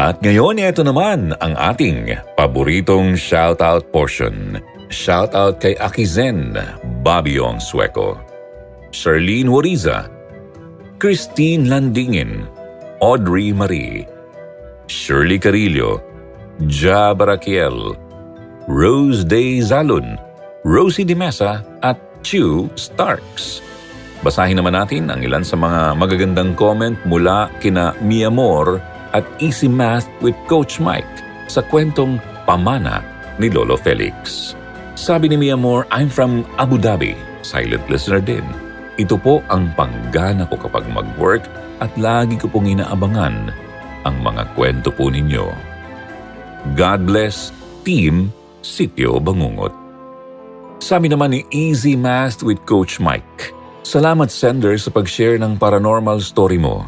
At 0.00 0.24
ngayon, 0.24 0.56
ito 0.56 0.80
naman 0.80 1.36
ang 1.44 1.52
ating 1.60 2.16
paboritong 2.32 3.20
shoutout 3.20 3.92
portion. 3.92 4.56
Shout 4.88 5.36
out 5.36 5.60
kay 5.60 5.76
Akizen, 5.76 6.56
Babiong 7.04 7.60
Sueco, 7.60 8.16
Charlene 8.96 9.52
Wariza, 9.52 10.08
Christine 10.96 11.68
Landingin, 11.68 12.48
Audrey 13.04 13.52
Marie, 13.52 14.08
Shirley 14.88 15.36
Carillo, 15.36 16.00
Ja 16.64 17.12
Barakiel, 17.12 17.92
Rose 18.72 19.20
Day 19.20 19.60
Zalun, 19.60 20.16
Rosie 20.64 21.04
Di 21.04 21.12
Mesa 21.12 21.60
at 21.84 22.00
Chu 22.24 22.72
Starks. 22.72 23.60
Basahin 24.24 24.64
naman 24.64 24.72
natin 24.72 25.12
ang 25.12 25.20
ilan 25.20 25.44
sa 25.44 25.60
mga 25.60 25.92
magagandang 25.92 26.56
comment 26.56 26.96
mula 27.04 27.52
kina 27.60 27.92
Mia 28.00 28.32
Moore 28.32 28.89
at 29.16 29.26
Easy 29.38 29.68
Math 29.68 30.06
with 30.22 30.36
Coach 30.46 30.78
Mike 30.78 31.08
sa 31.50 31.62
kwentong 31.66 32.22
Pamana 32.46 33.02
ni 33.42 33.50
Lolo 33.50 33.74
Felix. 33.78 34.52
Sabi 34.98 35.32
ni 35.32 35.36
Mia 35.40 35.56
Moore, 35.56 35.88
I'm 35.90 36.12
from 36.12 36.44
Abu 36.60 36.76
Dhabi. 36.76 37.16
Silent 37.40 37.86
listener 37.88 38.20
din. 38.20 38.44
Ito 39.00 39.16
po 39.16 39.40
ang 39.48 39.72
panggana 39.78 40.44
ko 40.46 40.60
kapag 40.60 40.84
mag-work 40.92 41.46
at 41.80 41.88
lagi 41.96 42.36
ko 42.36 42.52
pong 42.52 42.68
inaabangan 42.68 43.48
ang 44.04 44.16
mga 44.20 44.42
kwento 44.52 44.92
po 44.92 45.08
ninyo. 45.08 45.48
God 46.76 47.08
bless 47.08 47.48
Team 47.80 48.28
Sityo 48.60 49.16
Bangungot. 49.16 49.72
Sabi 50.84 51.08
naman 51.08 51.32
ni 51.32 51.40
Easy 51.48 51.96
Math 51.96 52.44
with 52.44 52.60
Coach 52.68 53.00
Mike, 53.00 53.56
Salamat 53.80 54.28
sender 54.28 54.76
sa 54.76 54.92
pag-share 54.92 55.40
ng 55.40 55.56
paranormal 55.56 56.20
story 56.20 56.60
mo. 56.60 56.84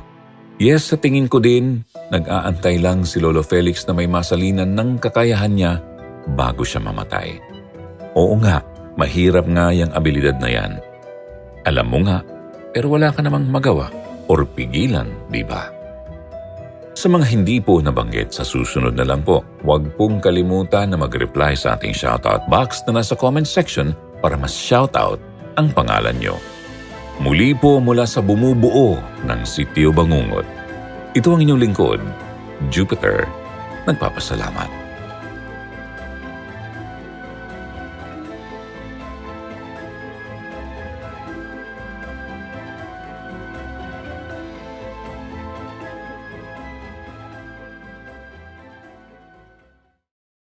Yes, 0.62 0.94
sa 0.94 0.96
tingin 0.96 1.26
ko 1.26 1.42
din, 1.42 1.82
nag-aantay 2.14 2.78
lang 2.78 3.02
si 3.02 3.18
Lolo 3.18 3.42
Felix 3.42 3.82
na 3.90 3.98
may 3.98 4.06
masalinan 4.06 4.78
ng 4.78 5.02
kakayahan 5.02 5.50
niya 5.58 5.82
bago 6.38 6.62
siya 6.62 6.78
mamatay. 6.78 7.34
Oo 8.14 8.38
nga, 8.38 8.62
mahirap 8.94 9.50
nga 9.50 9.74
yung 9.74 9.90
abilidad 9.90 10.38
na 10.38 10.46
yan. 10.46 10.78
Alam 11.66 11.86
mo 11.90 11.98
nga, 12.06 12.22
pero 12.70 12.94
wala 12.94 13.10
ka 13.10 13.26
namang 13.26 13.50
magawa 13.50 13.90
or 14.30 14.46
pigilan, 14.46 15.10
di 15.34 15.42
ba? 15.42 15.66
Sa 16.94 17.10
mga 17.10 17.26
hindi 17.26 17.58
po 17.58 17.82
nabanggit 17.82 18.30
sa 18.30 18.46
susunod 18.46 18.94
na 18.94 19.02
lang 19.02 19.26
po, 19.26 19.42
huwag 19.66 19.98
pong 19.98 20.22
kalimutan 20.22 20.94
na 20.94 20.96
mag-reply 21.00 21.58
sa 21.58 21.74
ating 21.74 21.90
shoutout 21.90 22.46
box 22.46 22.86
na 22.86 23.02
nasa 23.02 23.18
comment 23.18 23.50
section 23.50 23.98
para 24.22 24.38
mas 24.38 24.54
shoutout 24.54 25.18
ang 25.58 25.74
pangalan 25.74 26.14
nyo. 26.22 26.38
Muli 27.22 27.54
po 27.54 27.78
mula 27.78 28.02
sa 28.02 28.18
bumubuo 28.18 28.98
ng 29.22 29.46
Sitio 29.46 29.94
Bangungot. 29.94 30.42
Ito 31.14 31.30
ang 31.30 31.46
inyong 31.46 31.62
lingkod, 31.62 32.02
Jupiter. 32.66 33.30
Nagpapasalamat. 33.86 34.81